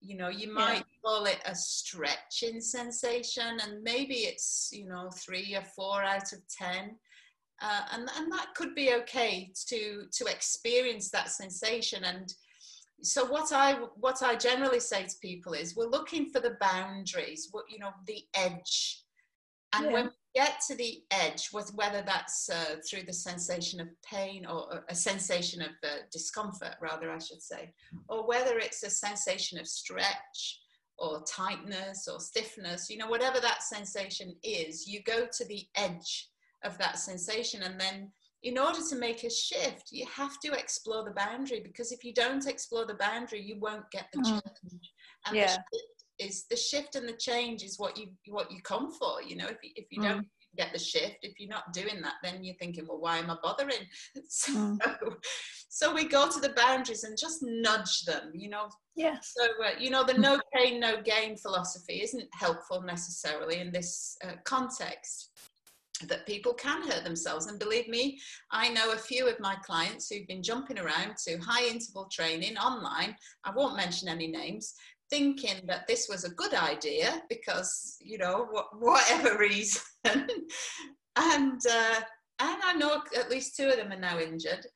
you 0.00 0.16
know 0.16 0.28
you 0.28 0.52
might 0.52 0.76
yeah. 0.78 0.82
call 1.04 1.24
it 1.26 1.40
a 1.46 1.54
stretching 1.54 2.60
sensation 2.60 3.58
and 3.62 3.82
maybe 3.82 4.14
it's 4.14 4.70
you 4.72 4.86
know 4.86 5.10
three 5.14 5.54
or 5.54 5.64
four 5.76 6.02
out 6.02 6.32
of 6.32 6.40
ten 6.48 6.96
uh, 7.62 7.82
and, 7.92 8.08
and 8.16 8.32
that 8.32 8.46
could 8.54 8.74
be 8.74 8.94
okay 8.94 9.52
to 9.66 10.04
to 10.12 10.24
experience 10.26 11.10
that 11.10 11.28
sensation 11.28 12.04
and 12.04 12.34
so 13.02 13.24
what 13.26 13.52
i 13.52 13.74
what 13.96 14.22
i 14.22 14.34
generally 14.34 14.80
say 14.80 15.04
to 15.04 15.14
people 15.20 15.52
is 15.52 15.76
we're 15.76 15.86
looking 15.86 16.28
for 16.30 16.40
the 16.40 16.56
boundaries 16.60 17.48
what 17.52 17.64
you 17.68 17.78
know 17.78 17.90
the 18.06 18.22
edge 18.34 19.02
and 19.74 19.86
yeah. 19.86 19.92
when 19.92 20.04
we 20.04 20.10
get 20.34 20.60
to 20.66 20.74
the 20.76 21.02
edge 21.10 21.48
whether 21.52 22.02
that's 22.02 22.48
uh, 22.50 22.76
through 22.88 23.02
the 23.02 23.12
sensation 23.12 23.80
of 23.80 23.88
pain 24.02 24.46
or 24.46 24.84
a 24.88 24.94
sensation 24.94 25.60
of 25.62 25.70
uh, 25.84 26.02
discomfort 26.12 26.74
rather 26.80 27.10
i 27.10 27.18
should 27.18 27.42
say 27.42 27.72
or 28.08 28.26
whether 28.26 28.58
it's 28.58 28.82
a 28.82 28.90
sensation 28.90 29.58
of 29.58 29.66
stretch 29.66 30.60
or 30.98 31.22
tightness 31.24 32.06
or 32.06 32.20
stiffness 32.20 32.90
you 32.90 32.98
know 32.98 33.08
whatever 33.08 33.40
that 33.40 33.62
sensation 33.62 34.34
is 34.42 34.86
you 34.86 35.02
go 35.02 35.26
to 35.32 35.44
the 35.46 35.66
edge 35.76 36.28
of 36.64 36.76
that 36.78 36.98
sensation 36.98 37.62
and 37.62 37.80
then 37.80 38.10
in 38.42 38.58
order 38.58 38.78
to 38.88 38.96
make 38.96 39.24
a 39.24 39.30
shift, 39.30 39.88
you 39.90 40.06
have 40.06 40.38
to 40.40 40.52
explore 40.52 41.04
the 41.04 41.10
boundary 41.10 41.60
because 41.60 41.92
if 41.92 42.04
you 42.04 42.14
don't 42.14 42.46
explore 42.46 42.86
the 42.86 42.94
boundary, 42.94 43.42
you 43.42 43.58
won't 43.58 43.90
get 43.90 44.06
the 44.12 44.20
mm. 44.20 44.24
change. 44.24 44.92
And 45.26 45.36
yeah. 45.36 45.56
the 45.72 45.80
is 46.20 46.44
the 46.50 46.56
shift 46.56 46.96
and 46.96 47.08
the 47.08 47.14
change 47.14 47.62
is 47.62 47.78
what 47.78 47.96
you 47.98 48.08
what 48.28 48.50
you 48.50 48.60
come 48.62 48.92
for. 48.92 49.22
You 49.22 49.36
know, 49.36 49.46
if 49.46 49.58
you, 49.62 49.70
if 49.74 49.86
you 49.90 50.00
mm. 50.00 50.08
don't 50.08 50.26
get 50.56 50.72
the 50.72 50.78
shift, 50.78 51.16
if 51.22 51.38
you're 51.38 51.48
not 51.48 51.72
doing 51.72 52.00
that, 52.02 52.14
then 52.22 52.44
you're 52.44 52.56
thinking, 52.56 52.86
well, 52.86 53.00
why 53.00 53.18
am 53.18 53.30
I 53.30 53.36
bothering? 53.42 53.86
So, 54.28 54.52
mm. 54.52 54.78
so 55.68 55.94
we 55.94 56.04
go 56.04 56.28
to 56.28 56.40
the 56.40 56.50
boundaries 56.50 57.04
and 57.04 57.16
just 57.18 57.38
nudge 57.42 58.02
them. 58.04 58.30
You 58.34 58.50
know. 58.50 58.68
Yes. 58.96 59.34
So 59.36 59.44
uh, 59.64 59.78
you 59.78 59.90
know, 59.90 60.04
the 60.04 60.14
no 60.14 60.40
pain, 60.54 60.80
no 60.80 61.02
gain 61.02 61.36
philosophy 61.36 62.02
isn't 62.02 62.28
helpful 62.32 62.82
necessarily 62.82 63.60
in 63.60 63.72
this 63.72 64.16
uh, 64.24 64.34
context 64.44 65.30
that 66.08 66.26
people 66.26 66.54
can 66.54 66.88
hurt 66.88 67.04
themselves. 67.04 67.46
And 67.46 67.58
believe 67.58 67.88
me, 67.88 68.18
I 68.50 68.68
know 68.70 68.92
a 68.92 68.96
few 68.96 69.28
of 69.28 69.40
my 69.40 69.56
clients 69.64 70.08
who've 70.08 70.26
been 70.26 70.42
jumping 70.42 70.78
around 70.78 71.16
to 71.26 71.38
high 71.38 71.66
interval 71.66 72.08
training 72.10 72.56
online. 72.56 73.16
I 73.44 73.52
won't 73.54 73.76
mention 73.76 74.08
any 74.08 74.28
names, 74.28 74.74
thinking 75.10 75.60
that 75.66 75.86
this 75.86 76.08
was 76.08 76.24
a 76.24 76.34
good 76.34 76.54
idea 76.54 77.22
because, 77.28 77.96
you 78.00 78.18
know, 78.18 78.48
whatever 78.78 79.38
reason. 79.38 79.82
and 80.04 81.60
uh, 81.70 82.00
and 82.42 82.58
I 82.64 82.72
know 82.74 83.02
at 83.18 83.30
least 83.30 83.54
two 83.56 83.68
of 83.68 83.76
them 83.76 83.92
are 83.92 83.98
now 83.98 84.18
injured 84.18 84.66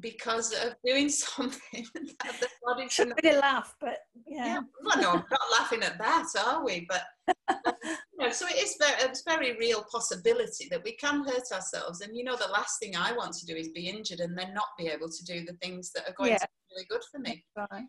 because 0.00 0.52
of 0.52 0.74
doing 0.84 1.08
something 1.08 1.86
that 1.94 2.40
the 2.40 2.48
body 2.64 2.88
should 2.88 3.12
really 3.22 3.38
laugh, 3.38 3.74
but 3.80 3.98
yeah. 4.26 4.46
yeah. 4.46 4.60
Well, 4.84 5.00
no, 5.00 5.10
I'm 5.10 5.24
not 5.30 5.40
laughing 5.58 5.82
at 5.82 5.98
that, 5.98 6.26
are 6.44 6.64
we? 6.64 6.86
But 6.88 7.02
you 8.18 8.26
know, 8.26 8.30
so 8.30 8.46
it 8.46 8.56
is 8.56 8.76
very, 8.80 9.02
it's 9.02 9.22
very 9.26 9.56
real 9.58 9.84
possibility 9.90 10.68
that 10.70 10.82
we 10.84 10.92
can 10.96 11.24
hurt 11.24 11.52
ourselves. 11.52 12.00
And 12.00 12.16
you 12.16 12.24
know, 12.24 12.36
the 12.36 12.52
last 12.52 12.78
thing 12.80 12.96
I 12.96 13.12
want 13.12 13.34
to 13.34 13.46
do 13.46 13.54
is 13.54 13.68
be 13.68 13.88
injured 13.88 14.20
and 14.20 14.36
then 14.36 14.54
not 14.54 14.68
be 14.78 14.88
able 14.88 15.08
to 15.08 15.24
do 15.24 15.44
the 15.44 15.54
things 15.62 15.92
that 15.92 16.08
are 16.08 16.14
going 16.14 16.32
yeah. 16.32 16.38
to 16.38 16.48
be 16.48 16.74
really 16.74 16.86
good 16.88 17.02
for 17.10 17.18
me. 17.18 17.44
Right. 17.56 17.84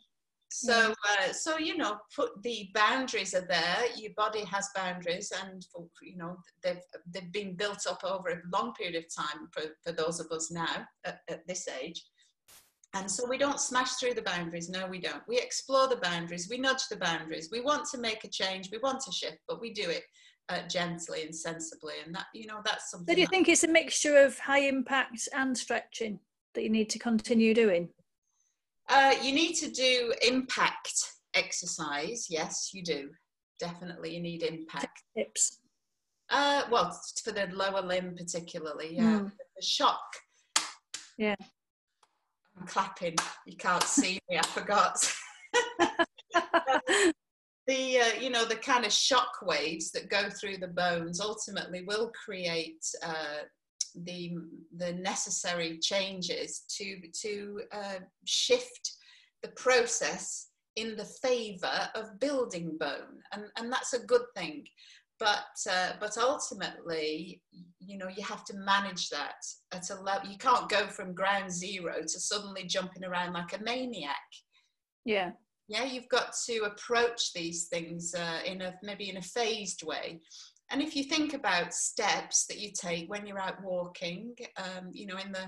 So, 0.54 0.94
uh, 1.10 1.32
so 1.32 1.58
you 1.58 1.78
know, 1.78 1.98
put 2.14 2.32
the 2.44 2.70
boundaries 2.74 3.34
are 3.34 3.48
there. 3.48 3.86
Your 3.96 4.12
body 4.18 4.44
has 4.44 4.68
boundaries, 4.76 5.32
and 5.44 5.66
for, 5.72 5.88
you 6.02 6.18
know 6.18 6.38
they've 6.62 6.82
they've 7.10 7.32
been 7.32 7.56
built 7.56 7.88
up 7.90 8.04
over 8.04 8.30
a 8.30 8.42
long 8.58 8.74
period 8.74 8.96
of 8.96 9.06
time 9.16 9.48
for, 9.54 9.64
for 9.82 9.94
those 9.94 10.20
of 10.20 10.28
us 10.32 10.52
now 10.52 10.86
at, 11.06 11.20
at 11.30 11.48
this 11.48 11.68
age. 11.82 12.04
And 12.94 13.10
so 13.10 13.26
we 13.26 13.38
don't 13.38 13.62
smash 13.62 13.92
through 13.94 14.16
the 14.16 14.22
boundaries. 14.22 14.70
No, 14.70 14.86
we 14.88 15.00
don't. 15.00 15.24
We 15.26 15.38
explore 15.38 15.88
the 15.88 15.96
boundaries. 15.96 16.50
We 16.50 16.58
nudge 16.58 16.90
the 16.90 16.98
boundaries. 16.98 17.48
We 17.50 17.62
want 17.62 17.88
to 17.92 17.98
make 17.98 18.26
a 18.26 18.28
change. 18.28 18.70
We 18.70 18.80
want 18.80 19.00
to 19.06 19.12
shift, 19.14 19.38
but 19.48 19.62
we 19.62 19.72
do 19.72 19.90
it 19.90 20.04
uh, 20.50 20.68
gently 20.68 21.24
and 21.24 21.34
sensibly. 21.34 21.94
And 22.06 22.14
that, 22.14 22.26
you 22.34 22.48
know, 22.48 22.60
that's 22.66 22.92
something. 22.92 23.08
So 23.08 23.16
do 23.16 23.22
you 23.22 23.28
that, 23.28 23.32
think 23.32 23.48
it's 23.48 23.64
a 23.64 23.70
mixture 23.70 24.18
of 24.18 24.38
high 24.40 24.64
impact 24.68 25.30
and 25.34 25.58
stretching 25.58 26.20
that 26.54 26.64
you 26.64 26.70
need 26.70 26.90
to 26.90 27.00
continue 27.00 27.54
doing? 27.54 27.88
Uh, 28.92 29.14
you 29.24 29.32
need 29.32 29.54
to 29.54 29.72
do 29.72 30.14
impact 30.22 30.92
exercise. 31.34 32.28
Yes, 32.30 32.72
you 32.74 32.84
do. 32.84 33.10
Definitely, 33.58 34.14
you 34.14 34.22
need 34.22 34.44
impact. 34.44 35.02
Tips. 35.18 35.60
Uh, 36.30 36.64
well, 36.70 37.00
for 37.24 37.32
the 37.32 37.48
lower 37.54 37.82
limb 37.82 38.16
particularly, 38.18 38.96
yeah. 38.96 39.20
Mm. 39.20 39.32
The 39.56 39.64
shock. 39.64 40.04
Yeah. 41.18 41.36
I'm 42.60 42.68
clapping. 42.68 43.16
You 43.46 43.56
can't 43.56 43.84
see 43.84 44.20
me. 44.30 44.38
I 44.38 44.46
forgot. 44.48 44.98
the 47.68 48.00
uh, 48.00 48.20
you 48.20 48.30
know 48.30 48.44
the 48.44 48.56
kind 48.56 48.86
of 48.86 48.92
shock 48.92 49.38
waves 49.42 49.92
that 49.92 50.10
go 50.10 50.30
through 50.30 50.58
the 50.58 50.68
bones 50.68 51.22
ultimately 51.22 51.84
will 51.84 52.12
create 52.26 52.84
uh, 53.06 53.44
the 54.04 54.34
the 54.78 54.94
necessary 54.94 55.80
changes 55.80 56.64
to 56.78 57.02
to 57.22 57.62
uh, 57.72 58.00
shift 58.26 58.92
the 59.44 59.50
process 59.50 60.48
in 60.76 60.96
the 60.96 61.06
favor 61.06 61.90
of 61.96 62.20
building 62.20 62.78
bone. 62.80 63.22
And 63.34 63.46
and 63.58 63.72
that's 63.72 63.94
a 63.94 64.06
good 64.06 64.26
thing. 64.36 64.66
But 65.20 65.56
uh, 65.70 65.94
but 66.00 66.18
ultimately 66.18 67.42
you 67.80 67.98
know 67.98 68.08
you 68.08 68.24
have 68.24 68.44
to 68.46 68.58
manage 68.58 69.10
that 69.10 69.44
at 69.72 69.90
a 69.90 70.02
level 70.02 70.30
you 70.30 70.38
can't 70.38 70.70
go 70.70 70.88
from 70.88 71.14
ground 71.14 71.52
zero 71.52 72.02
to 72.02 72.20
suddenly 72.20 72.64
jumping 72.64 73.04
around 73.04 73.34
like 73.34 73.54
a 73.54 73.64
maniac. 73.64 74.16
Yeah. 75.06 75.32
Yeah 75.68 75.84
you've 75.84 76.10
got 76.10 76.34
to 76.48 76.62
approach 76.64 77.34
these 77.34 77.68
things 77.68 78.16
uh, 78.16 78.40
in 78.46 78.62
a 78.62 78.74
maybe 78.82 79.10
in 79.10 79.18
a 79.18 79.22
phased 79.22 79.84
way 79.84 80.22
and 80.72 80.82
if 80.82 80.96
you 80.96 81.04
think 81.04 81.34
about 81.34 81.74
steps 81.74 82.46
that 82.48 82.60
you 82.60 82.72
take 82.72 83.10
when 83.10 83.28
you're 83.28 83.40
out 83.40 83.62
walking, 83.64 84.36
um, 84.58 84.90
you 84.92 85.06
know, 85.06 85.18
in 85.18 85.32
the 85.32 85.46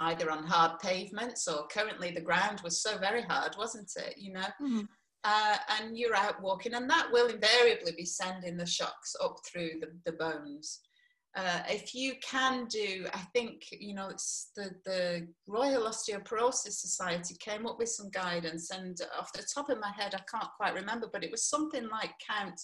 either 0.00 0.30
on 0.30 0.44
hard 0.44 0.78
pavements 0.80 1.46
or 1.48 1.66
currently 1.68 2.10
the 2.10 2.20
ground 2.20 2.60
was 2.62 2.82
so 2.82 2.98
very 2.98 3.22
hard, 3.22 3.54
wasn't 3.58 3.90
it? 3.96 4.14
You 4.16 4.32
know, 4.32 4.46
mm-hmm. 4.62 4.80
uh, 5.24 5.56
and 5.78 5.96
you're 5.96 6.16
out 6.16 6.42
walking, 6.42 6.74
and 6.74 6.88
that 6.90 7.08
will 7.12 7.28
invariably 7.28 7.92
be 7.96 8.04
sending 8.04 8.56
the 8.56 8.66
shocks 8.66 9.14
up 9.22 9.36
through 9.46 9.80
the, 9.80 9.88
the 10.10 10.16
bones. 10.16 10.80
Uh, 11.36 11.60
if 11.68 11.94
you 11.94 12.14
can 12.26 12.64
do, 12.64 13.06
I 13.12 13.20
think, 13.34 13.62
you 13.70 13.94
know, 13.94 14.08
it's 14.08 14.52
the, 14.56 14.70
the 14.86 15.28
Royal 15.46 15.82
Osteoporosis 15.82 16.72
Society 16.72 17.36
came 17.38 17.66
up 17.66 17.78
with 17.78 17.90
some 17.90 18.08
guidance, 18.10 18.70
and 18.70 18.96
off 19.18 19.32
the 19.34 19.46
top 19.54 19.68
of 19.68 19.78
my 19.78 19.92
head, 19.94 20.14
I 20.14 20.20
can't 20.30 20.50
quite 20.56 20.74
remember, 20.74 21.08
but 21.12 21.22
it 21.22 21.30
was 21.30 21.44
something 21.44 21.88
like 21.88 22.12
count 22.26 22.58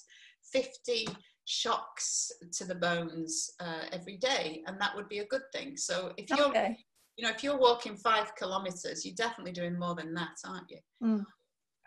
50 0.53 1.07
shocks 1.45 2.31
to 2.53 2.65
the 2.65 2.75
bones 2.75 3.51
uh, 3.61 3.85
every 3.93 4.17
day, 4.17 4.63
and 4.67 4.81
that 4.81 4.95
would 4.95 5.09
be 5.09 5.21
a 5.21 5.27
good 5.27 5.43
thing. 5.55 5.77
So 5.77 6.13
if 6.17 6.31
you're, 6.31 6.49
okay. 6.49 6.77
you 7.17 7.25
know, 7.25 7.31
if 7.31 7.43
you're 7.43 7.59
walking 7.59 7.97
five 7.97 8.35
kilometers, 8.37 9.05
you're 9.05 9.15
definitely 9.17 9.53
doing 9.53 9.79
more 9.79 9.95
than 9.95 10.15
that, 10.15 10.37
aren't 10.45 10.71
you? 10.71 10.79
Mm. 11.03 11.25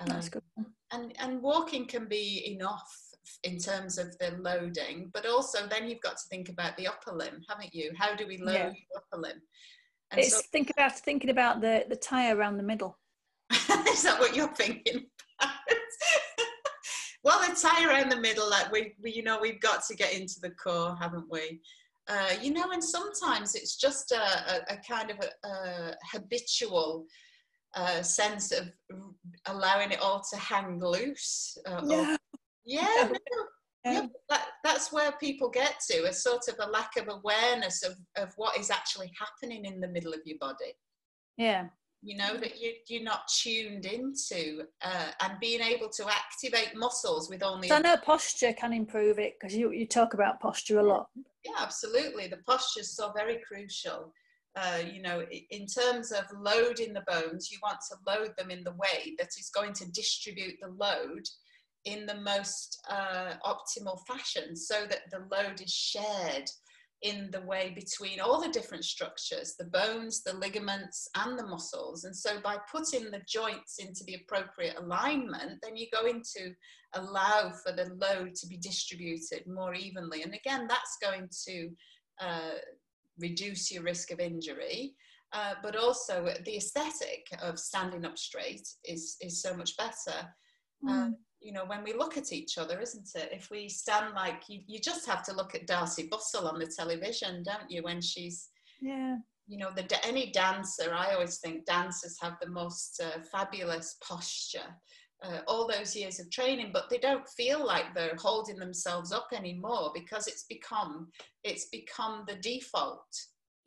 That's 0.05 0.29
good. 0.29 0.43
And 0.91 1.13
and 1.19 1.41
walking 1.41 1.87
can 1.87 2.05
be 2.07 2.53
enough 2.53 2.93
in 3.43 3.57
terms 3.57 3.97
of 3.97 4.17
the 4.19 4.35
loading, 4.39 5.09
but 5.13 5.25
also 5.25 5.67
then 5.67 5.89
you've 5.89 6.01
got 6.01 6.17
to 6.17 6.27
think 6.29 6.49
about 6.49 6.77
the 6.77 6.87
upper 6.87 7.11
limb, 7.11 7.41
haven't 7.49 7.73
you? 7.73 7.91
How 7.97 8.15
do 8.15 8.27
we 8.27 8.37
load 8.37 8.53
yeah. 8.53 8.69
the 8.69 8.97
upper 8.97 9.21
limb? 9.21 9.41
And 10.11 10.19
it's 10.19 10.35
so, 10.35 10.41
think 10.51 10.69
about 10.69 10.97
thinking 10.99 11.29
about 11.29 11.61
the 11.61 11.85
the 11.89 11.95
tire 11.95 12.35
around 12.35 12.57
the 12.57 12.63
middle. 12.63 12.97
Is 13.51 14.03
that 14.03 14.19
what 14.19 14.35
you're 14.35 14.53
thinking? 14.53 15.05
Well, 17.25 17.39
the 17.39 17.59
tie 17.59 17.85
around 17.85 18.11
the 18.11 18.21
middle, 18.21 18.47
like 18.47 18.71
we, 18.71 18.93
we, 19.01 19.11
you 19.11 19.23
know, 19.23 19.39
we've 19.41 19.59
got 19.59 19.83
to 19.85 19.95
get 19.95 20.13
into 20.13 20.39
the 20.39 20.51
core, 20.51 20.95
haven't 21.01 21.25
we? 21.29 21.59
Uh, 22.07 22.35
you 22.39 22.53
know, 22.53 22.69
and 22.71 22.83
sometimes 22.83 23.55
it's 23.55 23.77
just 23.77 24.11
a, 24.11 24.15
a, 24.15 24.75
a 24.75 24.77
kind 24.87 25.09
of 25.09 25.17
a, 25.17 25.47
a 25.47 25.95
habitual 26.13 27.07
uh, 27.73 28.03
sense 28.03 28.51
of 28.51 28.71
allowing 29.47 29.91
it 29.91 29.99
all 29.99 30.23
to 30.31 30.37
hang 30.37 30.79
loose. 30.79 31.57
Uh, 31.65 31.81
yeah. 31.83 32.13
Or, 32.13 32.17
yeah, 32.63 33.09
no, 33.09 33.91
yeah. 33.91 34.05
that, 34.29 34.45
that's 34.63 34.93
where 34.93 35.11
people 35.13 35.49
get 35.49 35.79
to 35.89 36.03
a 36.03 36.13
sort 36.13 36.47
of 36.47 36.55
a 36.59 36.69
lack 36.69 36.95
of 36.95 37.07
awareness 37.07 37.81
of, 37.81 37.95
of 38.17 38.33
what 38.37 38.59
is 38.59 38.69
actually 38.69 39.11
happening 39.19 39.65
in 39.65 39.79
the 39.79 39.87
middle 39.87 40.13
of 40.13 40.19
your 40.25 40.37
body. 40.37 40.73
Yeah 41.37 41.69
you 42.05 42.15
know 42.15 42.37
that 42.37 42.61
you, 42.61 42.71
you're 42.87 43.03
not 43.03 43.27
tuned 43.27 43.85
into 43.85 44.61
uh, 44.83 45.07
and 45.21 45.39
being 45.41 45.61
able 45.61 45.89
to 45.89 46.05
activate 46.07 46.75
muscles 46.75 47.29
with 47.29 47.41
only 47.43 47.67
so 47.67 47.75
i 47.75 47.79
know 47.79 47.97
posture 47.97 48.53
can 48.53 48.71
improve 48.71 49.17
it 49.17 49.33
because 49.39 49.55
you, 49.55 49.71
you 49.71 49.87
talk 49.87 50.13
about 50.13 50.39
posture 50.39 50.79
a 50.79 50.83
lot. 50.83 51.07
Yeah 51.43 51.51
absolutely. 51.59 52.27
The 52.27 52.37
posture 52.37 52.81
is 52.81 52.95
so 52.95 53.11
very 53.11 53.39
crucial. 53.47 54.13
Uh, 54.55 54.79
you 54.93 55.01
know 55.01 55.21
in 55.49 55.65
terms 55.65 56.13
of 56.13 56.23
loading 56.39 56.93
the 56.93 57.03
bones 57.09 57.51
you 57.51 57.57
want 57.61 57.77
to 57.89 57.97
load 58.07 58.31
them 58.37 58.49
in 58.49 58.63
the 58.63 58.71
way 58.71 59.13
that 59.19 59.27
is 59.37 59.51
going 59.53 59.73
to 59.73 59.91
distribute 59.91 60.55
the 60.61 60.69
load 60.69 61.25
in 61.83 62.05
the 62.05 62.15
most 62.21 62.81
uh, 62.89 63.33
optimal 63.43 63.99
fashion 64.07 64.55
so 64.55 64.85
that 64.89 65.01
the 65.11 65.19
load 65.29 65.59
is 65.59 65.73
shared 65.73 66.49
in 67.01 67.29
the 67.31 67.41
way 67.41 67.73
between 67.75 68.19
all 68.19 68.41
the 68.41 68.49
different 68.49 68.83
structures 68.83 69.55
the 69.57 69.65
bones, 69.65 70.23
the 70.23 70.33
ligaments, 70.33 71.07
and 71.15 71.37
the 71.37 71.45
muscles. 71.45 72.03
And 72.05 72.15
so, 72.15 72.39
by 72.41 72.57
putting 72.71 73.11
the 73.11 73.21
joints 73.27 73.79
into 73.79 74.03
the 74.05 74.15
appropriate 74.15 74.77
alignment, 74.79 75.59
then 75.61 75.75
you're 75.75 76.01
going 76.01 76.23
to 76.37 76.53
allow 76.93 77.51
for 77.63 77.71
the 77.71 77.91
load 77.95 78.35
to 78.35 78.47
be 78.47 78.57
distributed 78.57 79.45
more 79.47 79.73
evenly. 79.73 80.23
And 80.23 80.33
again, 80.33 80.67
that's 80.67 80.97
going 81.01 81.29
to 81.47 81.69
uh, 82.19 82.57
reduce 83.19 83.71
your 83.71 83.83
risk 83.83 84.11
of 84.11 84.19
injury. 84.19 84.95
Uh, 85.33 85.55
but 85.61 85.75
also 85.75 86.33
the 86.45 86.55
aesthetic 86.55 87.27
of 87.41 87.59
standing 87.59 88.05
up 88.05 88.17
straight 88.17 88.65
is 88.85 89.17
is 89.19 89.41
so 89.41 89.55
much 89.55 89.75
better. 89.75 90.29
Mm. 90.83 90.89
Um, 90.89 91.15
you 91.45 91.51
know, 91.51 91.63
when 91.65 91.83
we 91.83 91.93
look 91.93 92.17
at 92.17 92.33
each 92.33 92.57
other, 92.57 92.79
isn't 92.81 93.07
it? 93.13 93.29
If 93.31 93.51
we 93.51 93.69
stand 93.69 94.15
like 94.15 94.49
you, 94.49 94.61
you 94.65 94.79
just 94.79 95.05
have 95.05 95.23
to 95.25 95.33
look 95.33 95.53
at 95.53 95.67
darcy 95.67 96.09
Bussell 96.09 96.51
on 96.51 96.57
the 96.57 96.65
television, 96.65 97.43
don't 97.43 97.69
you? 97.69 97.83
When 97.83 98.01
she's, 98.01 98.49
yeah, 98.81 99.17
you 99.47 99.59
know, 99.59 99.69
the 99.75 99.85
any 100.03 100.31
dancer, 100.31 100.91
I 100.91 101.13
always 101.13 101.37
think 101.37 101.67
dancers 101.67 102.17
have 102.19 102.33
the 102.41 102.49
most 102.49 102.99
uh, 102.99 103.21
fabulous 103.31 103.95
posture. 104.03 104.75
Uh, 105.23 105.39
all 105.47 105.67
those 105.67 105.95
years 105.95 106.19
of 106.19 106.29
training, 106.29 106.71
but 106.73 106.89
they 106.89 106.97
don't 106.97 107.27
feel 107.29 107.65
like 107.65 107.93
they're 107.93 108.17
holding 108.17 108.57
themselves 108.57 109.11
up 109.13 109.27
anymore 109.33 109.91
because 109.93 110.27
it's 110.27 110.45
become 110.49 111.07
it's 111.43 111.67
become 111.71 112.25
the 112.27 112.35
default. 112.35 113.07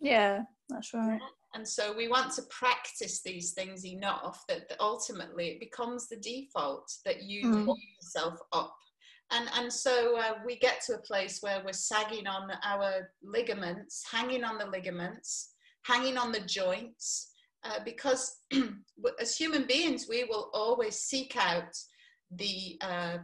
Yeah, 0.00 0.40
that's 0.68 0.92
right 0.92 1.20
and 1.54 1.66
so 1.66 1.94
we 1.96 2.08
want 2.08 2.32
to 2.32 2.42
practice 2.50 3.22
these 3.22 3.52
things 3.52 3.86
enough 3.86 4.44
that, 4.48 4.76
ultimately 4.80 5.48
it 5.48 5.60
becomes 5.60 6.08
the 6.08 6.16
default 6.16 6.92
that 7.04 7.22
you 7.22 7.46
mm. 7.46 7.64
hold 7.64 7.78
yourself 8.00 8.38
up 8.52 8.76
and 9.30 9.48
and 9.54 9.72
so 9.72 10.18
uh, 10.18 10.34
we 10.44 10.58
get 10.58 10.80
to 10.86 10.94
a 10.94 11.02
place 11.02 11.42
where 11.42 11.62
we're 11.64 11.72
sagging 11.72 12.26
on 12.26 12.50
our 12.64 13.10
ligaments 13.22 14.04
hanging 14.10 14.44
on 14.44 14.58
the 14.58 14.66
ligaments 14.66 15.52
hanging 15.84 16.18
on 16.18 16.32
the 16.32 16.40
joints 16.40 17.32
uh, 17.64 17.78
because 17.84 18.36
as 19.20 19.36
human 19.36 19.64
beings 19.66 20.06
we 20.08 20.24
will 20.24 20.50
always 20.54 20.96
seek 20.96 21.36
out 21.36 21.76
the 22.32 22.78
uh, 22.80 23.18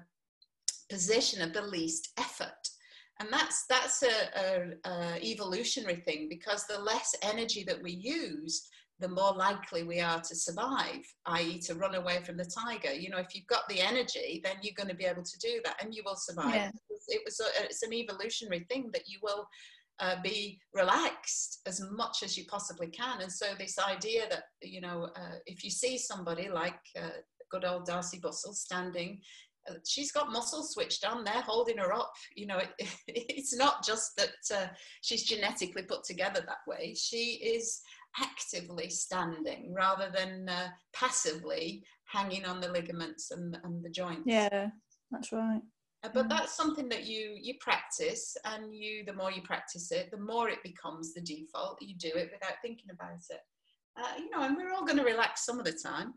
position 0.91 1.43
of 1.43 1.53
the 1.53 1.63
least 1.63 2.13
effort 2.19 2.69
and 3.21 3.29
that's 3.31 3.65
that's 3.67 4.03
a, 4.03 4.07
a, 4.07 4.91
a, 4.91 5.25
evolutionary 5.25 6.01
thing 6.01 6.29
because 6.29 6.67
the 6.67 6.79
less 6.79 7.15
energy 7.23 7.65
that 7.65 7.83
we 7.83 7.93
use 7.93 8.69
the 9.01 9.09
more 9.09 9.35
likely 9.35 9.83
we 9.83 10.01
are 10.01 10.21
to 10.21 10.35
survive 10.35 11.05
i.e 11.27 11.59
to 11.59 11.75
run 11.75 11.95
away 11.95 12.21
from 12.25 12.37
the 12.37 12.45
tiger 12.45 12.93
you 12.93 13.11
know 13.11 13.19
if 13.19 13.35
you've 13.35 13.47
got 13.47 13.69
the 13.69 13.81
energy 13.81 14.41
then 14.45 14.57
you're 14.63 14.75
going 14.77 14.89
to 14.89 14.95
be 14.95 15.05
able 15.05 15.23
to 15.23 15.39
do 15.39 15.61
that 15.65 15.77
and 15.83 15.95
you 15.95 16.03
will 16.05 16.17
survive 16.17 16.55
yeah. 16.55 16.71
it 17.09 17.21
was 17.25 17.41
a, 17.41 17.65
it's 17.65 17.83
an 17.83 17.93
evolutionary 17.93 18.65
thing 18.71 18.91
that 18.93 19.09
you 19.09 19.19
will 19.23 19.47
uh, 20.01 20.17
be 20.23 20.61
relaxed 20.73 21.61
as 21.67 21.81
much 21.93 22.23
as 22.23 22.37
you 22.37 22.45
possibly 22.47 22.89
can. 22.89 23.21
And 23.21 23.31
so 23.31 23.47
this 23.59 23.79
idea 23.79 24.23
that, 24.29 24.45
you 24.61 24.81
know, 24.81 25.09
uh, 25.17 25.37
if 25.47 25.63
you 25.63 25.71
see 25.71 25.99
somebody 25.99 26.49
like 26.49 26.81
uh, 27.01 27.11
good 27.51 27.65
old 27.65 27.87
darcy 27.87 28.19
Bussell 28.19 28.55
standing, 28.55 29.21
she's 29.87 30.13
got 30.13 30.33
muscles 30.33 30.73
switched 30.73 31.05
on, 31.05 31.25
they're 31.25 31.43
holding 31.43 31.79
her 31.79 31.93
up. 31.93 32.13
You 32.35 32.47
know, 32.47 32.59
it, 32.59 32.73
it's 33.09 33.57
not 33.57 33.85
just 33.85 34.17
that 34.17 34.57
uh, 34.57 34.67
she's 35.03 35.25
genetically 35.25 35.83
put 35.83 36.05
together 36.05 36.41
that 36.47 36.59
way. 36.67 36.95
She 36.95 37.41
is 37.43 37.81
actively 38.21 38.91
standing 38.91 39.73
rather 39.75 40.11
than 40.15 40.49
uh, 40.49 40.69
passively 40.95 41.83
hanging 42.07 42.45
on 42.45 42.61
the 42.61 42.71
ligaments 42.71 43.31
and, 43.31 43.59
and 43.65 43.85
the 43.85 43.91
joints. 43.91 44.23
Yeah, 44.27 44.69
that's 45.11 45.33
right. 45.33 45.63
Uh, 46.05 46.09
but 46.13 46.29
that's 46.29 46.55
something 46.55 46.89
that 46.91 47.07
you 47.07 47.35
you 47.41 47.55
practice 47.61 48.37
and 48.45 48.75
you 48.75 49.05
the 49.07 49.13
more 49.13 49.33
you 49.33 49.41
practice 49.41 49.91
it 49.91 50.11
the 50.11 50.19
more 50.19 50.51
it 50.51 50.63
becomes 50.63 51.15
the 51.15 51.21
default 51.23 51.81
you 51.81 51.97
do 51.97 52.09
it 52.09 52.31
without 52.31 52.59
thinking 52.61 52.91
about 52.93 53.23
it 53.31 53.41
uh, 53.97 54.19
you 54.19 54.29
know 54.29 54.43
and 54.43 54.55
we're 54.55 54.71
all 54.71 54.85
going 54.85 54.99
to 54.99 55.05
relax 55.05 55.47
some 55.47 55.59
of 55.59 55.65
the 55.65 55.73
time 55.73 56.13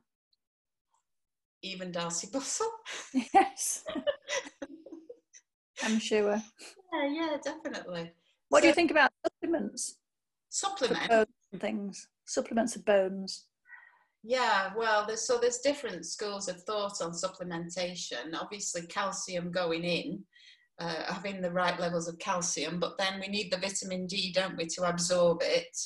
even 1.63 1.91
Darcy 1.91 2.27
bussell 2.27 2.69
yes. 3.33 3.83
I'm 5.83 5.99
sure. 5.99 6.41
Yeah 6.93 7.07
yeah 7.07 7.37
definitely. 7.43 8.11
What 8.49 8.59
so, 8.59 8.61
do 8.61 8.67
you 8.67 8.73
think 8.73 8.91
about 8.91 9.11
supplements? 9.25 9.97
Supplements. 10.49 11.31
Things. 11.59 12.07
Supplements 12.25 12.75
of 12.75 12.85
bones. 12.85 13.45
Yeah, 14.23 14.71
well, 14.75 15.05
there's 15.05 15.25
so 15.25 15.37
there's 15.37 15.59
different 15.59 16.05
schools 16.05 16.49
of 16.49 16.61
thought 16.63 17.01
on 17.01 17.11
supplementation. 17.11 18.33
Obviously, 18.33 18.81
calcium 18.87 19.51
going 19.51 19.83
in, 19.83 20.23
uh, 20.79 21.13
having 21.13 21.41
the 21.41 21.51
right 21.51 21.79
levels 21.79 22.07
of 22.07 22.19
calcium, 22.19 22.79
but 22.79 22.97
then 22.97 23.19
we 23.19 23.27
need 23.27 23.51
the 23.51 23.57
vitamin 23.57 24.05
D, 24.05 24.31
don't 24.33 24.57
we, 24.57 24.65
to 24.67 24.83
absorb 24.83 25.39
it. 25.43 25.77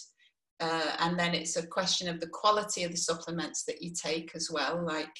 Uh, 0.59 0.95
and 0.99 1.19
then 1.19 1.33
it's 1.33 1.57
a 1.57 1.67
question 1.67 2.07
of 2.07 2.19
the 2.19 2.27
quality 2.27 2.83
of 2.83 2.91
the 2.91 2.97
supplements 2.97 3.63
that 3.65 3.81
you 3.81 3.91
take 3.91 4.31
as 4.35 4.49
well. 4.51 4.83
Like, 4.85 5.15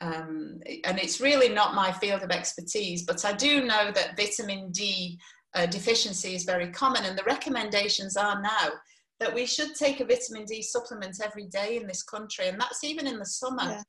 um, 0.00 0.60
and 0.84 0.98
it's 0.98 1.20
really 1.20 1.48
not 1.48 1.74
my 1.74 1.90
field 1.92 2.22
of 2.22 2.30
expertise, 2.30 3.04
but 3.04 3.24
I 3.24 3.32
do 3.32 3.64
know 3.64 3.90
that 3.92 4.16
vitamin 4.16 4.70
D 4.70 5.18
uh, 5.54 5.66
deficiency 5.66 6.34
is 6.34 6.44
very 6.44 6.70
common, 6.70 7.04
and 7.04 7.18
the 7.18 7.24
recommendations 7.24 8.16
are 8.16 8.40
now 8.42 8.72
that 9.20 9.34
we 9.34 9.46
should 9.46 9.74
take 9.74 10.00
a 10.00 10.04
vitamin 10.04 10.44
D 10.44 10.60
supplement 10.60 11.20
every 11.24 11.46
day 11.46 11.78
in 11.78 11.86
this 11.86 12.02
country, 12.02 12.48
and 12.48 12.60
that's 12.60 12.84
even 12.84 13.06
in 13.06 13.18
the 13.18 13.26
summer. 13.26 13.62
Yeah, 13.62 13.82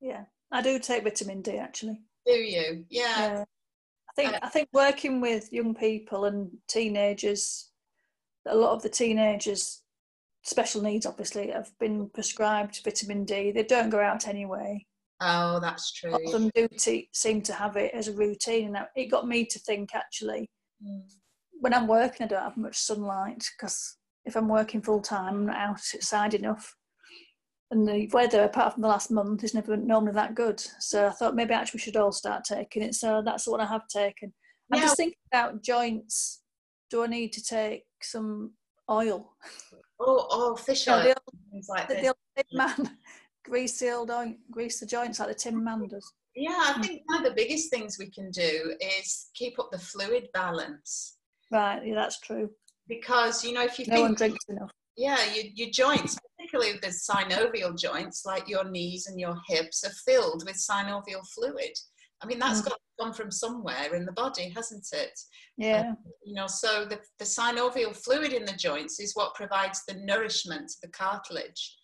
yeah. 0.00 0.24
I 0.50 0.60
do 0.60 0.78
take 0.78 1.04
vitamin 1.04 1.40
D 1.40 1.58
actually. 1.58 2.00
Do 2.26 2.32
you? 2.32 2.84
Yeah. 2.90 3.02
yeah. 3.18 3.44
I 4.10 4.12
think 4.16 4.34
uh, 4.34 4.38
I 4.42 4.48
think 4.48 4.68
working 4.72 5.20
with 5.20 5.52
young 5.52 5.74
people 5.74 6.24
and 6.24 6.50
teenagers, 6.68 7.70
a 8.46 8.56
lot 8.56 8.72
of 8.72 8.82
the 8.82 8.88
teenagers, 8.88 9.82
special 10.42 10.82
needs 10.82 11.06
obviously, 11.06 11.50
have 11.50 11.70
been 11.78 12.10
prescribed 12.10 12.82
vitamin 12.82 13.24
D. 13.24 13.52
They 13.52 13.62
don't 13.62 13.90
go 13.90 14.00
out 14.00 14.26
anyway. 14.26 14.84
Oh, 15.20 15.60
that's 15.60 15.92
true. 15.92 16.10
A 16.10 16.12
lot 16.12 16.22
of 16.24 16.32
them 16.32 16.50
do 16.54 16.68
t- 16.68 17.08
seem 17.12 17.40
to 17.42 17.52
have 17.52 17.76
it 17.76 17.92
as 17.94 18.08
a 18.08 18.12
routine, 18.12 18.74
and 18.74 18.86
it 18.96 19.10
got 19.10 19.28
me 19.28 19.44
to 19.46 19.58
think 19.58 19.94
actually. 19.94 20.50
Mm. 20.84 21.02
When 21.60 21.72
I'm 21.72 21.86
working, 21.86 22.24
I 22.24 22.28
don't 22.28 22.42
have 22.42 22.56
much 22.56 22.76
sunlight 22.76 23.44
because 23.56 23.96
if 24.24 24.36
I'm 24.36 24.48
working 24.48 24.82
full 24.82 25.00
time, 25.00 25.34
I'm 25.34 25.46
not 25.46 25.56
outside 25.56 26.34
enough. 26.34 26.74
And 27.70 27.88
the 27.88 28.08
weather, 28.12 28.42
apart 28.42 28.74
from 28.74 28.82
the 28.82 28.88
last 28.88 29.10
month, 29.10 29.42
is 29.44 29.54
never 29.54 29.76
normally 29.76 30.12
that 30.12 30.34
good. 30.34 30.60
So 30.80 31.06
I 31.06 31.10
thought 31.10 31.34
maybe 31.34 31.54
actually 31.54 31.78
we 31.78 31.82
should 31.82 31.96
all 31.96 32.12
start 32.12 32.44
taking 32.44 32.82
it. 32.82 32.94
So 32.94 33.22
that's 33.24 33.46
what 33.46 33.60
I 33.60 33.66
have 33.66 33.88
taken. 33.88 34.32
I'm 34.72 34.80
yeah. 34.80 34.86
just 34.86 34.96
thinking 34.96 35.18
about 35.32 35.62
joints. 35.62 36.42
Do 36.90 37.02
I 37.02 37.06
need 37.06 37.32
to 37.32 37.42
take 37.42 37.84
some 38.02 38.52
oil? 38.90 39.34
Oh, 39.98 40.26
oh, 40.30 40.56
fish 40.56 40.86
oil. 40.88 41.02
the 41.02 41.16
old, 41.16 41.64
like 41.68 41.88
the, 41.88 41.94
the 41.94 42.06
old 42.08 42.46
man, 42.52 42.96
grease 43.44 43.78
the 43.78 43.90
old 43.90 44.10
grease 44.50 44.80
the 44.80 44.86
joints 44.86 45.18
like 45.20 45.28
the 45.28 45.34
Tin 45.34 45.62
Manders. 45.62 46.12
Yeah, 46.34 46.74
I 46.76 46.82
think 46.82 47.02
one 47.06 47.18
of 47.18 47.24
the 47.24 47.36
biggest 47.36 47.70
things 47.70 47.96
we 47.98 48.10
can 48.10 48.30
do 48.30 48.74
is 48.80 49.28
keep 49.34 49.58
up 49.58 49.70
the 49.70 49.78
fluid 49.78 50.28
balance. 50.34 51.16
Right, 51.52 51.86
yeah, 51.86 51.94
that's 51.94 52.18
true 52.20 52.50
because 52.88 53.44
you 53.44 53.52
know 53.52 53.62
if 53.62 53.78
you 53.78 53.86
no 53.86 53.94
think, 53.94 54.04
one 54.04 54.14
drinks 54.14 54.44
enough 54.48 54.70
yeah 54.96 55.18
your, 55.34 55.44
your 55.54 55.70
joints 55.70 56.18
particularly 56.36 56.78
the 56.82 56.88
synovial 56.88 57.76
joints 57.78 58.24
like 58.24 58.48
your 58.48 58.68
knees 58.68 59.06
and 59.06 59.18
your 59.18 59.36
hips 59.48 59.84
are 59.84 59.92
filled 60.06 60.44
with 60.46 60.56
synovial 60.56 61.26
fluid 61.34 61.72
i 62.22 62.26
mean 62.26 62.38
that's 62.38 62.60
mm. 62.60 62.64
got 62.66 62.74
to 62.74 63.04
come 63.04 63.12
from 63.12 63.30
somewhere 63.30 63.94
in 63.94 64.04
the 64.04 64.12
body 64.12 64.48
hasn't 64.54 64.86
it 64.92 65.18
yeah 65.56 65.90
um, 65.90 65.96
you 66.24 66.34
know 66.34 66.46
so 66.46 66.84
the, 66.84 66.98
the 67.18 67.24
synovial 67.24 67.96
fluid 67.96 68.32
in 68.32 68.44
the 68.44 68.52
joints 68.52 69.00
is 69.00 69.14
what 69.14 69.34
provides 69.34 69.82
the 69.88 69.94
nourishment 69.94 70.68
to 70.68 70.76
the 70.82 70.88
cartilage 70.88 71.76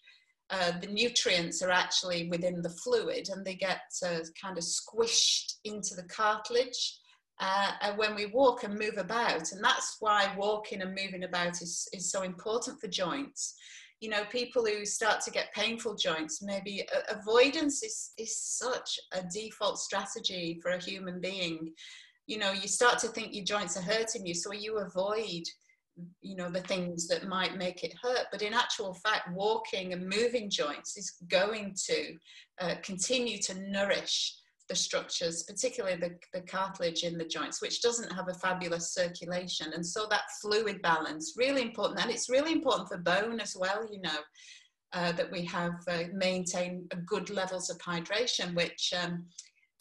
uh, 0.51 0.73
the 0.81 0.87
nutrients 0.89 1.63
are 1.63 1.71
actually 1.71 2.29
within 2.29 2.61
the 2.61 2.71
fluid 2.71 3.29
and 3.31 3.45
they 3.45 3.55
get 3.55 3.83
uh, 4.05 4.19
kind 4.41 4.59
of 4.59 4.65
squished 4.65 5.55
into 5.65 5.95
the 5.95 6.03
cartilage 6.05 6.99
uh, 7.41 7.93
when 7.97 8.15
we 8.15 8.27
walk 8.27 8.65
and 8.65 8.79
move 8.79 8.99
about. 8.99 9.53
And 9.53 9.63
that's 9.63 9.97
why 10.01 10.35
walking 10.37 10.83
and 10.83 10.91
moving 10.95 11.25
about 11.25 11.63
is, 11.63 11.89
is 11.93 12.11
so 12.11 12.23
important 12.23 12.81
for 12.81 12.89
joints. 12.89 13.55
You 14.01 14.09
know, 14.09 14.25
people 14.31 14.65
who 14.65 14.85
start 14.85 15.21
to 15.23 15.31
get 15.31 15.55
painful 15.55 15.95
joints, 15.95 16.43
maybe 16.43 16.87
avoidance 17.09 17.83
is, 17.83 18.13
is 18.19 18.37
such 18.37 18.99
a 19.13 19.23
default 19.33 19.79
strategy 19.79 20.59
for 20.63 20.71
a 20.71 20.83
human 20.83 21.21
being. 21.21 21.73
You 22.27 22.39
know, 22.39 22.53
you 22.53 22.67
start 22.67 22.99
to 23.01 23.09
think 23.09 23.35
your 23.35 23.45
joints 23.45 23.77
are 23.77 23.83
hurting 23.83 24.27
you, 24.27 24.35
so 24.35 24.53
you 24.53 24.79
avoid 24.79 25.45
you 26.21 26.37
know 26.37 26.51
the 26.51 26.61
things 26.63 27.07
that 27.09 27.29
might 27.29 27.57
make 27.57 27.85
it 27.85 27.95
hurt 28.03 28.27
but 28.31 28.43
in 28.43 28.53
actual 28.53 28.95
fact 28.95 29.29
walking 29.33 29.93
and 29.93 30.09
moving 30.09 30.51
joints 30.51 30.97
is 30.97 31.15
going 31.29 31.75
to 31.75 32.15
uh, 32.61 32.75
continue 32.83 33.39
to 33.39 33.55
nourish 33.71 34.41
the 34.71 34.77
structures, 34.77 35.43
particularly 35.43 35.97
the, 35.97 36.17
the 36.33 36.41
cartilage 36.47 37.03
in 37.03 37.19
the 37.19 37.25
joints, 37.25 37.61
which 37.61 37.83
doesn't 37.83 38.13
have 38.13 38.29
a 38.29 38.35
fabulous 38.35 38.95
circulation. 38.95 39.73
And 39.75 39.85
so 39.85 40.07
that 40.09 40.31
fluid 40.41 40.81
balance, 40.81 41.35
really 41.37 41.61
important. 41.61 42.01
And 42.01 42.11
it's 42.11 42.31
really 42.31 42.53
important 42.53 42.89
for 42.89 42.99
bone 42.99 43.41
as 43.41 43.57
well, 43.59 43.85
you 43.91 44.01
know, 44.01 44.19
uh, 44.93 45.13
that 45.13 45.31
we 45.31 45.45
have 45.45 45.73
uh, 45.89 46.05
maintain 46.15 46.89
good 47.05 47.31
levels 47.31 47.69
of 47.69 47.79
hydration, 47.79 48.55
which 48.55 48.95
um, 48.97 49.27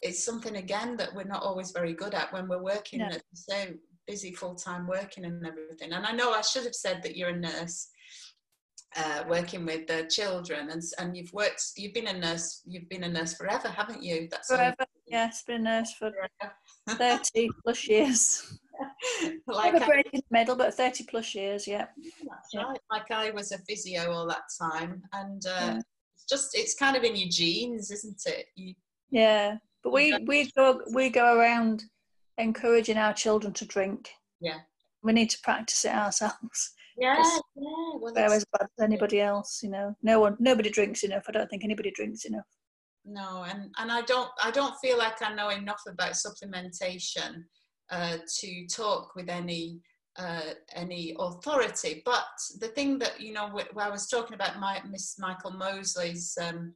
is 0.01 0.25
something, 0.25 0.55
again, 0.55 0.97
that 0.97 1.13
we're 1.13 1.23
not 1.23 1.43
always 1.43 1.69
very 1.69 1.93
good 1.93 2.15
at 2.15 2.33
when 2.33 2.47
we're 2.47 2.63
working, 2.63 2.99
no. 2.99 3.09
so 3.33 3.65
busy 4.09 4.33
full-time 4.33 4.87
working 4.87 5.25
and 5.25 5.45
everything. 5.45 5.93
And 5.93 6.03
I 6.03 6.11
know 6.11 6.31
I 6.31 6.41
should 6.41 6.63
have 6.63 6.73
said 6.73 7.03
that 7.03 7.15
you're 7.15 7.29
a 7.29 7.37
nurse 7.37 7.89
uh, 8.97 9.23
working 9.29 9.67
with 9.67 9.85
the 9.85 10.07
children 10.09 10.71
and 10.71 10.81
and 10.97 11.15
you've 11.15 11.31
worked 11.31 11.61
you've 11.77 11.93
been 11.93 12.07
a 12.07 12.17
nurse 12.17 12.63
you've 12.65 12.89
been 12.89 13.03
a 13.03 13.07
nurse 13.07 13.35
forever 13.35 13.67
haven't 13.67 14.01
you? 14.01 14.27
That's 14.31 14.47
forever 14.47 14.83
yes 15.05 15.43
been 15.45 15.67
a 15.67 15.81
nurse 15.81 15.93
for 15.93 16.11
30 16.89 17.49
plus 17.63 17.87
years. 17.87 18.59
Like 19.45 19.73
Never 19.73 19.85
breaking 19.87 20.21
the 20.21 20.37
middle 20.37 20.55
but 20.55 20.73
30 20.73 21.03
plus 21.03 21.35
years 21.35 21.67
yeah. 21.67 21.87
That's 22.29 22.49
yeah. 22.53 22.63
right. 22.63 22.79
Like 22.89 23.11
I 23.11 23.29
was 23.29 23.51
a 23.51 23.57
physio 23.67 24.09
all 24.09 24.25
that 24.27 24.43
time 24.59 25.03
and 25.11 25.45
uh, 25.45 25.49
yeah. 25.73 25.79
it's 26.15 26.25
just 26.29 26.49
it's 26.53 26.75
kind 26.75 26.95
of 26.95 27.03
in 27.03 27.15
your 27.15 27.29
genes 27.29 27.91
isn't 27.91 28.21
it? 28.25 28.45
You, 28.55 28.73
yeah 29.11 29.57
but 29.83 29.91
we 29.91 30.17
we 30.25 30.49
go 30.51 30.81
we 30.93 31.09
go 31.09 31.37
around 31.37 31.83
encouraging 32.39 32.97
our 32.97 33.13
children 33.13 33.53
to 33.53 33.65
drink 33.65 34.09
yeah 34.41 34.59
we 35.03 35.13
need 35.13 35.29
to 35.29 35.37
practice 35.43 35.85
it 35.85 35.93
ourselves 35.93 36.73
yeah, 36.99 37.15
yeah. 37.17 37.39
Well, 37.55 38.13
they're 38.13 38.25
as 38.25 38.45
bad 38.51 38.63
as 38.63 38.83
anybody 38.83 39.21
else. 39.21 39.61
You 39.63 39.69
know, 39.69 39.95
no 40.03 40.19
one, 40.19 40.35
nobody 40.39 40.69
drinks 40.69 41.03
enough. 41.03 41.23
I 41.27 41.31
don't 41.31 41.49
think 41.49 41.63
anybody 41.63 41.91
drinks 41.91 42.25
enough. 42.25 42.45
No, 43.05 43.45
and 43.49 43.73
and 43.77 43.91
I 43.91 44.01
don't, 44.01 44.29
I 44.43 44.51
don't 44.51 44.75
feel 44.81 44.97
like 44.97 45.21
I 45.21 45.33
know 45.33 45.49
enough 45.49 45.81
about 45.87 46.11
supplementation 46.11 47.43
uh, 47.89 48.17
to 48.39 48.67
talk 48.67 49.15
with 49.15 49.29
any 49.29 49.79
uh, 50.17 50.53
any 50.75 51.15
authority. 51.17 52.01
But 52.03 52.27
the 52.59 52.67
thing 52.67 52.99
that 52.99 53.21
you 53.21 53.31
know, 53.31 53.47
where 53.47 53.85
I 53.85 53.89
was 53.89 54.07
talking 54.07 54.35
about 54.35 54.59
my 54.59 54.81
Miss 54.89 55.17
Michael 55.17 55.51
Mosley's 55.51 56.37
um, 56.41 56.73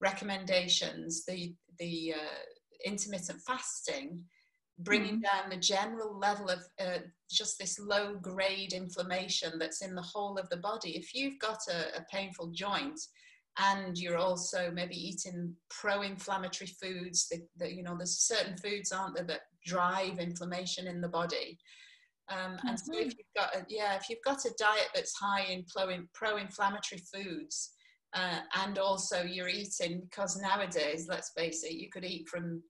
recommendations, 0.00 1.24
the 1.26 1.54
the 1.78 2.14
uh, 2.16 2.88
intermittent 2.90 3.42
fasting 3.46 4.24
bringing 4.80 5.20
mm-hmm. 5.22 5.40
down 5.40 5.50
the 5.50 5.56
general 5.56 6.18
level 6.18 6.48
of 6.48 6.60
uh, 6.80 6.98
just 7.30 7.58
this 7.58 7.78
low 7.78 8.14
grade 8.14 8.72
inflammation 8.72 9.58
that's 9.58 9.82
in 9.82 9.94
the 9.94 10.02
whole 10.02 10.36
of 10.38 10.48
the 10.50 10.58
body. 10.58 10.96
If 10.96 11.14
you've 11.14 11.38
got 11.38 11.58
a, 11.68 11.98
a 11.98 12.04
painful 12.12 12.50
joint 12.52 13.00
and 13.58 13.96
you're 13.96 14.18
also 14.18 14.70
maybe 14.70 14.96
eating 14.96 15.54
pro-inflammatory 15.70 16.70
foods, 16.80 17.32
that, 17.56 17.72
you 17.72 17.82
know, 17.82 17.96
there's 17.96 18.18
certain 18.18 18.56
foods, 18.58 18.92
aren't 18.92 19.16
there, 19.16 19.24
that 19.24 19.42
drive 19.64 20.18
inflammation 20.18 20.86
in 20.86 21.00
the 21.00 21.08
body. 21.08 21.58
Um, 22.28 22.58
and 22.66 22.76
mm-hmm. 22.76 22.92
so 22.92 22.92
if 22.92 23.08
mm-hmm. 23.08 23.18
you've 23.18 23.34
got 23.34 23.56
a, 23.56 23.64
yeah, 23.68 23.96
if 23.96 24.10
you've 24.10 24.22
got 24.24 24.44
a 24.44 24.54
diet 24.58 24.90
that's 24.94 25.16
high 25.16 25.44
in 25.44 25.64
pro-inflammatory 26.12 27.02
foods, 27.14 27.72
uh, 28.14 28.40
and 28.64 28.78
also 28.78 29.22
you're 29.22 29.48
eating 29.48 30.02
because 30.08 30.40
nowadays, 30.40 31.06
let's 31.08 31.30
face 31.30 31.64
it, 31.64 31.74
you 31.74 31.88
could 31.90 32.04
eat 32.04 32.28
from 32.28 32.62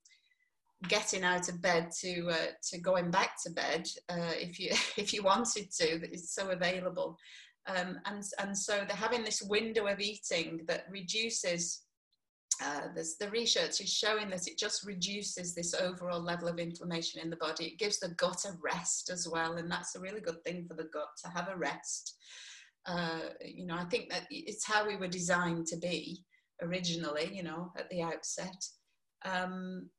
getting 0.88 1.24
out 1.24 1.48
of 1.48 1.60
bed 1.62 1.90
to 2.00 2.28
uh, 2.28 2.46
to 2.62 2.78
going 2.78 3.10
back 3.10 3.32
to 3.42 3.50
bed 3.50 3.86
uh, 4.08 4.32
if 4.34 4.58
you 4.58 4.70
if 4.96 5.12
you 5.12 5.22
wanted 5.22 5.70
to 5.70 5.98
that 5.98 6.12
it's 6.12 6.34
so 6.34 6.50
available 6.50 7.18
um, 7.68 7.98
and 8.06 8.22
and 8.38 8.56
so 8.56 8.84
they're 8.86 8.96
having 8.96 9.24
this 9.24 9.42
window 9.42 9.86
of 9.86 10.00
eating 10.00 10.60
that 10.66 10.86
reduces 10.90 11.82
uh, 12.62 12.88
the 13.20 13.28
research 13.30 13.80
is 13.80 13.92
showing 13.92 14.30
that 14.30 14.46
it 14.46 14.56
just 14.56 14.86
reduces 14.86 15.54
this 15.54 15.74
overall 15.74 16.20
level 16.20 16.48
of 16.48 16.58
inflammation 16.58 17.20
in 17.20 17.28
the 17.28 17.36
body. 17.36 17.66
It 17.66 17.78
gives 17.78 17.98
the 17.98 18.08
gut 18.10 18.46
a 18.46 18.52
rest 18.62 19.10
as 19.10 19.28
well, 19.28 19.56
and 19.56 19.70
that's 19.70 19.94
a 19.94 20.00
really 20.00 20.20
good 20.20 20.42
thing 20.42 20.64
for 20.66 20.74
the 20.74 20.88
gut 20.92 21.08
to 21.24 21.30
have 21.30 21.48
a 21.48 21.56
rest. 21.56 22.16
Uh, 22.86 23.20
you 23.44 23.66
know, 23.66 23.76
I 23.76 23.84
think 23.84 24.10
that 24.10 24.26
it's 24.30 24.64
how 24.64 24.86
we 24.86 24.96
were 24.96 25.08
designed 25.08 25.66
to 25.66 25.76
be 25.76 26.24
originally, 26.62 27.30
you 27.32 27.42
know, 27.42 27.72
at 27.76 27.90
the 27.90 28.02
outset. 28.02 28.64
Um, 29.24 29.90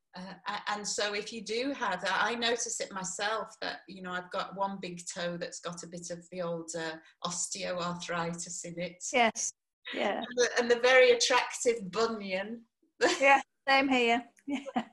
uh, 0.48 0.58
and 0.70 0.88
so 0.88 1.14
if 1.14 1.32
you 1.32 1.42
do 1.42 1.74
have 1.78 2.02
that, 2.02 2.20
I 2.22 2.36
notice 2.36 2.80
it 2.80 2.92
myself 2.92 3.56
that, 3.62 3.80
you 3.88 4.02
know, 4.02 4.12
I've 4.12 4.32
got 4.32 4.56
one 4.56 4.78
big 4.82 5.02
toe 5.14 5.38
that's 5.38 5.60
got 5.60 5.84
a 5.84 5.88
bit 5.88 6.10
of 6.12 6.26
the 6.32 6.42
old 6.42 6.70
uh, 6.78 6.98
osteoarthritis 7.28 8.66
in 8.66 8.80
it. 8.80 9.04
Yes. 9.14 9.54
Yeah. 9.94 10.18
And 10.18 10.26
the, 10.36 10.50
and 10.60 10.72
the 10.72 10.80
very 10.80 11.12
attractive 11.12 11.92
bunion. 11.92 12.62
yeah, 13.22 13.42
same 13.68 13.90
here. 13.90 14.24
Yeah. 14.46 14.60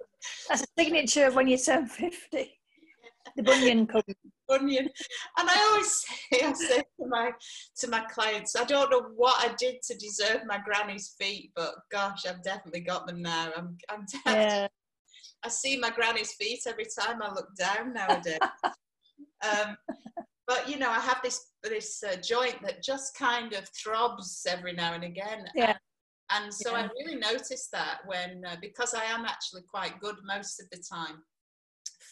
That's 0.49 0.63
a 0.63 0.67
signature 0.79 1.27
of 1.27 1.35
when 1.35 1.49
you 1.49 1.59
turn 1.59 1.87
50. 1.87 2.59
The 3.37 3.43
bunion 3.43 3.87
comes. 3.89 4.05
Bunion. 4.49 4.89
And 5.39 5.49
I 5.51 5.69
always 5.71 5.91
say, 5.91 6.47
I 6.47 6.53
say 6.53 6.79
to 6.79 7.07
my 7.09 7.31
to 7.79 7.89
my 7.89 8.01
clients, 8.13 8.55
I 8.57 8.65
don't 8.65 8.91
know 8.91 9.07
what 9.17 9.37
I 9.39 9.55
did 9.55 9.77
to 9.83 9.97
deserve 9.97 10.43
my 10.47 10.59
granny's 10.65 11.15
feet, 11.19 11.51
but 11.57 11.75
gosh, 11.91 12.27
I've 12.27 12.43
definitely 12.43 12.81
got 12.81 13.07
them 13.07 13.23
now. 13.23 13.51
I'm 13.57 13.77
I'm 13.89 14.05
definitely 14.05 14.43
yeah. 14.43 14.69
I 15.45 15.49
see 15.49 15.77
my 15.79 15.91
granny's 15.91 16.33
feet 16.33 16.61
every 16.67 16.87
time 16.99 17.23
I 17.23 17.33
look 17.33 17.49
down 17.57 17.93
nowadays. 17.93 18.39
um, 18.65 19.77
but 20.47 20.69
you 20.69 20.79
know, 20.79 20.91
I 20.91 21.01
have 21.01 21.21
this 21.23 21.53
this 21.63 22.03
uh, 22.03 22.17
joint 22.17 22.57
that 22.63 22.83
just 22.83 23.17
kind 23.17 23.53
of 23.53 23.69
throbs 23.71 24.47
every 24.49 24.73
now 24.73 24.95
and 24.95 25.05
again. 25.05 25.47
Yeah. 25.55 25.77
And, 26.31 26.45
and 26.45 26.55
so 26.55 26.73
yeah. 26.73 26.85
I 26.85 26.89
really 26.99 27.19
noticed 27.19 27.71
that 27.73 27.99
when 28.07 28.43
uh, 28.47 28.57
because 28.61 28.95
I 28.95 29.05
am 29.05 29.25
actually 29.25 29.63
quite 29.69 30.01
good 30.01 30.17
most 30.25 30.61
of 30.61 30.67
the 30.71 30.83
time 30.91 31.23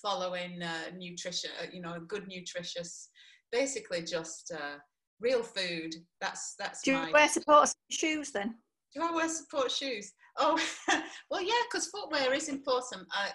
following 0.02 0.60
uh, 0.62 0.90
nutrition, 0.96 1.50
uh, 1.60 1.66
you 1.72 1.80
know, 1.80 1.98
good 2.08 2.26
nutritious, 2.28 3.08
basically 3.52 4.02
just 4.02 4.52
uh, 4.54 4.76
real 5.20 5.42
food. 5.42 5.94
That's 6.20 6.54
that's. 6.58 6.82
Do 6.82 6.92
my... 6.94 7.06
you 7.06 7.12
wear 7.12 7.28
support 7.28 7.70
shoes 7.90 8.30
then? 8.32 8.54
Do 8.94 9.02
I 9.02 9.12
wear 9.12 9.28
support 9.28 9.70
shoes? 9.70 10.12
Oh, 10.38 10.58
well, 11.30 11.42
yeah, 11.42 11.52
because 11.70 11.88
footwear 11.88 12.32
is 12.32 12.48
important. 12.48 13.06
Uh, 13.16 13.28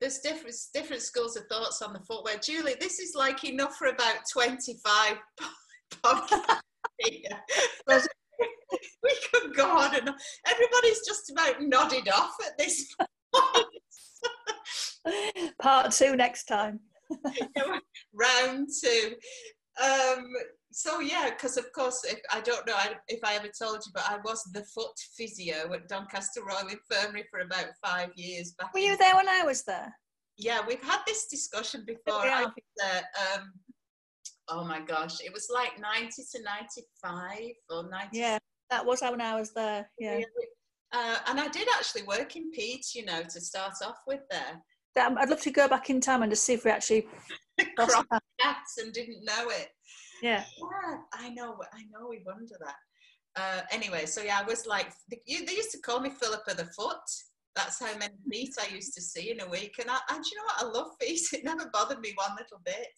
there's 0.00 0.18
different 0.20 0.54
different 0.74 1.02
schools 1.02 1.36
of 1.36 1.44
thoughts 1.46 1.82
on 1.82 1.92
the 1.92 2.00
footwear. 2.00 2.36
Julie, 2.38 2.76
this 2.80 2.98
is 2.98 3.14
like 3.14 3.44
enough 3.44 3.76
for 3.76 3.88
about 3.88 4.18
25 4.32 5.16
podcasts. 6.04 6.60
we 9.02 9.16
could 9.32 9.54
go 9.54 9.76
on 9.76 9.94
and 9.96 10.10
everybody's 10.46 11.06
just 11.06 11.30
about 11.30 11.62
nodded 11.62 12.08
off 12.08 12.34
at 12.46 12.56
this 12.58 12.94
point. 13.34 13.66
Part 15.60 15.92
two 15.92 16.16
next 16.16 16.44
time. 16.44 16.80
Round 18.12 18.68
two. 18.82 19.14
Um, 19.82 20.24
so 20.78 21.00
yeah, 21.00 21.30
because 21.30 21.56
of 21.56 21.72
course, 21.72 22.04
if 22.04 22.20
I 22.32 22.40
don't 22.40 22.64
know 22.64 22.76
if 23.08 23.18
I 23.24 23.34
ever 23.34 23.48
told 23.48 23.82
you, 23.84 23.90
but 23.92 24.04
I 24.08 24.18
was 24.24 24.44
the 24.52 24.62
foot 24.62 24.92
physio 25.16 25.72
at 25.74 25.88
Doncaster 25.88 26.40
Royal 26.44 26.68
Infirmary 26.68 27.24
for 27.32 27.40
about 27.40 27.66
five 27.84 28.10
years. 28.14 28.52
Back 28.52 28.72
Were 28.72 28.78
you 28.78 28.96
there 28.96 29.16
when 29.16 29.28
I 29.28 29.42
was 29.42 29.64
there? 29.64 29.92
Yeah, 30.36 30.60
we've 30.64 30.80
had 30.80 31.00
this 31.04 31.26
discussion 31.26 31.82
before. 31.84 32.24
Yeah. 32.24 32.38
I 32.38 32.44
was 32.44 32.52
there. 32.76 33.02
Um, 33.34 33.52
oh 34.50 34.64
my 34.64 34.80
gosh, 34.80 35.20
it 35.20 35.32
was 35.32 35.48
like 35.52 35.80
ninety 35.80 36.22
to 36.30 36.42
ninety-five 36.44 37.54
or 37.70 37.90
ninety. 37.90 38.18
Yeah, 38.18 38.38
that 38.70 38.86
was 38.86 39.00
when 39.00 39.20
I 39.20 39.34
was 39.34 39.52
there. 39.52 39.90
Yeah. 39.98 40.20
Uh, 40.92 41.16
and 41.26 41.40
I 41.40 41.48
did 41.48 41.66
actually 41.76 42.04
work 42.04 42.36
in 42.36 42.52
Pete, 42.52 42.94
you 42.94 43.04
know, 43.04 43.22
to 43.22 43.40
start 43.40 43.74
off 43.84 43.98
with 44.06 44.20
there. 44.30 44.62
I'd 44.96 45.28
love 45.28 45.40
to 45.40 45.50
go 45.50 45.66
back 45.66 45.90
in 45.90 46.00
time 46.00 46.22
and 46.22 46.30
just 46.30 46.44
see 46.44 46.54
if 46.54 46.64
we 46.64 46.70
actually 46.70 47.08
crossed 47.76 48.06
paths 48.40 48.78
and 48.78 48.92
didn't 48.92 49.24
know 49.24 49.48
it. 49.48 49.70
Yeah. 50.22 50.44
Yeah, 50.58 50.96
I 51.12 51.30
know. 51.30 51.56
I 51.72 51.82
know. 51.92 52.08
We 52.08 52.22
wonder 52.26 52.56
that. 52.60 52.76
Uh, 53.36 53.62
anyway, 53.70 54.06
so 54.06 54.22
yeah, 54.22 54.40
I 54.40 54.44
was 54.44 54.66
like, 54.66 54.92
they 55.10 55.18
used 55.26 55.70
to 55.72 55.80
call 55.80 56.00
me 56.00 56.10
Philippa 56.10 56.54
the 56.54 56.66
Foot. 56.66 56.96
That's 57.54 57.80
how 57.80 57.96
many 57.98 58.14
feet 58.32 58.54
I 58.60 58.74
used 58.74 58.94
to 58.94 59.02
see 59.02 59.30
in 59.30 59.40
a 59.40 59.48
week. 59.48 59.76
And, 59.80 59.90
I, 59.90 59.98
and 60.10 60.24
you 60.24 60.36
know 60.36 60.44
what? 60.44 60.62
I 60.62 60.78
love 60.78 60.92
feet. 61.00 61.20
It 61.32 61.44
never 61.44 61.70
bothered 61.72 62.00
me 62.00 62.12
one 62.16 62.36
little 62.36 62.60
bit. 62.64 62.88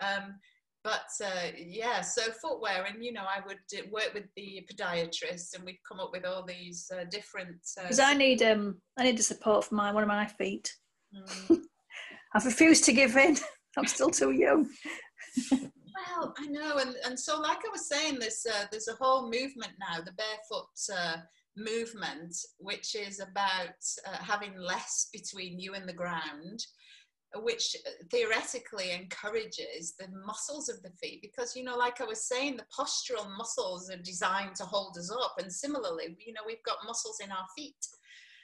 Um, 0.00 0.34
but 0.82 1.08
uh, 1.24 1.48
yeah, 1.56 2.02
so 2.02 2.22
footwear, 2.42 2.84
and 2.84 3.02
you 3.02 3.10
know, 3.10 3.22
I 3.22 3.40
would 3.46 3.90
work 3.90 4.12
with 4.12 4.24
the 4.36 4.68
podiatrist, 4.70 5.54
and 5.54 5.64
we'd 5.64 5.78
come 5.88 5.98
up 5.98 6.10
with 6.12 6.26
all 6.26 6.44
these 6.44 6.90
uh, 6.94 7.04
different. 7.10 7.56
Because 7.80 8.00
uh, 8.00 8.04
I 8.04 8.12
need 8.12 8.42
um, 8.42 8.76
I 8.98 9.04
need 9.04 9.16
the 9.16 9.22
support 9.22 9.64
for 9.64 9.76
my 9.76 9.92
one 9.92 10.02
of 10.02 10.08
my 10.08 10.26
feet. 10.26 10.70
Mm. 11.16 11.60
I've 12.34 12.44
refused 12.44 12.84
to 12.84 12.92
give 12.92 13.16
in. 13.16 13.38
I'm 13.78 13.86
still 13.86 14.10
too 14.10 14.32
young. 14.32 14.68
Well, 15.94 16.34
I 16.38 16.46
know, 16.46 16.78
and, 16.78 16.96
and 17.06 17.18
so 17.18 17.40
like 17.40 17.58
I 17.58 17.70
was 17.70 17.88
saying, 17.88 18.18
there's 18.18 18.44
uh, 18.50 18.64
there's 18.70 18.88
a 18.88 18.94
whole 18.94 19.30
movement 19.30 19.72
now, 19.78 20.00
the 20.00 20.12
barefoot 20.12 20.68
uh, 20.92 21.18
movement, 21.56 22.34
which 22.58 22.96
is 22.96 23.20
about 23.20 23.78
uh, 24.06 24.16
having 24.16 24.56
less 24.58 25.08
between 25.12 25.60
you 25.60 25.74
and 25.74 25.88
the 25.88 25.92
ground, 25.92 26.66
which 27.36 27.76
theoretically 28.10 28.90
encourages 28.90 29.94
the 29.98 30.08
muscles 30.26 30.68
of 30.68 30.82
the 30.82 30.90
feet, 31.00 31.22
because 31.22 31.54
you 31.54 31.62
know, 31.62 31.76
like 31.76 32.00
I 32.00 32.04
was 32.04 32.26
saying, 32.26 32.56
the 32.56 32.64
postural 32.76 33.28
muscles 33.38 33.88
are 33.88 33.96
designed 33.98 34.56
to 34.56 34.64
hold 34.64 34.96
us 34.98 35.12
up, 35.12 35.36
and 35.38 35.52
similarly, 35.52 36.16
you 36.26 36.32
know, 36.32 36.42
we've 36.44 36.62
got 36.64 36.78
muscles 36.86 37.20
in 37.22 37.30
our 37.30 37.46
feet. 37.56 37.76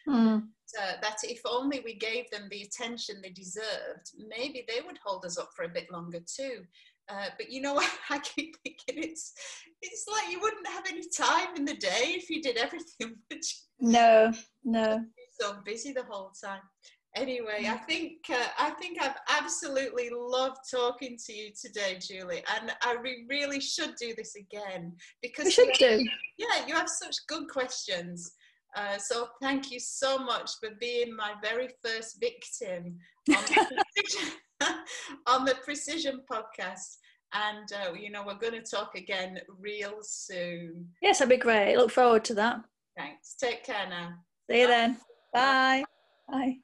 Mm. 0.08 0.44
Uh, 0.80 0.92
that 1.02 1.16
if 1.24 1.40
only 1.44 1.80
we 1.84 1.94
gave 1.94 2.30
them 2.30 2.48
the 2.50 2.62
attention 2.62 3.16
they 3.20 3.30
deserved, 3.30 4.12
maybe 4.28 4.64
they 4.66 4.80
would 4.86 4.98
hold 5.04 5.24
us 5.24 5.36
up 5.36 5.50
for 5.54 5.64
a 5.64 5.68
bit 5.68 5.90
longer 5.90 6.20
too. 6.20 6.62
Uh, 7.10 7.26
but 7.36 7.50
you 7.50 7.60
know 7.60 7.74
what? 7.80 7.90
I 8.08 8.18
keep 8.18 8.56
thinking 8.62 9.02
it's 9.02 9.32
it's 9.82 10.06
like 10.12 10.30
you 10.30 10.40
wouldn't 10.40 10.66
have 10.66 10.84
any 10.88 11.02
time 11.16 11.56
in 11.56 11.64
the 11.64 11.76
day 11.76 12.14
if 12.16 12.30
you 12.30 12.42
did 12.42 12.56
everything. 12.56 13.16
No, 13.82 14.30
no. 14.62 15.02
So 15.40 15.56
busy 15.64 15.94
the 15.94 16.02
whole 16.02 16.32
time. 16.44 16.60
Anyway, 17.16 17.66
I 17.66 17.78
think 17.78 18.12
uh, 18.28 18.48
I 18.58 18.72
think 18.72 19.02
I've 19.02 19.16
absolutely 19.30 20.10
loved 20.12 20.58
talking 20.70 21.16
to 21.26 21.32
you 21.32 21.50
today, 21.58 21.98
Julie, 21.98 22.44
and 22.60 22.72
I 22.82 22.96
re- 23.02 23.24
really 23.26 23.58
should 23.58 23.94
do 23.98 24.12
this 24.18 24.34
again 24.36 24.92
because 25.22 25.46
we 25.46 25.50
should 25.50 25.72
do. 25.78 26.06
Yeah, 26.36 26.66
you 26.68 26.74
have 26.74 26.90
such 26.90 27.16
good 27.26 27.48
questions. 27.48 28.32
Uh, 28.76 28.98
so 28.98 29.28
thank 29.40 29.72
you 29.72 29.80
so 29.80 30.18
much 30.18 30.50
for 30.60 30.70
being 30.78 31.16
my 31.16 31.32
very 31.42 31.70
first 31.82 32.20
victim 32.20 32.98
on 33.30 33.42
the 33.44 33.82
precision, 33.96 34.32
on 35.26 35.44
the 35.46 35.54
precision 35.64 36.20
podcast 36.30 36.98
and 37.32 37.72
uh, 37.72 37.92
you 37.92 38.10
know 38.10 38.24
we're 38.24 38.34
going 38.34 38.52
to 38.52 38.62
talk 38.62 38.94
again 38.96 39.38
real 39.58 39.98
soon 40.02 40.86
yes 41.02 41.18
that'd 41.18 41.30
be 41.30 41.36
great 41.36 41.76
look 41.76 41.90
forward 41.90 42.24
to 42.24 42.34
that 42.34 42.60
thanks 42.96 43.34
take 43.34 43.64
care 43.64 43.88
now 43.88 44.12
see 44.50 44.60
you 44.60 44.66
Bye. 44.66 44.70
then 44.70 44.96
Bye. 45.32 45.84
Bye. 46.28 46.60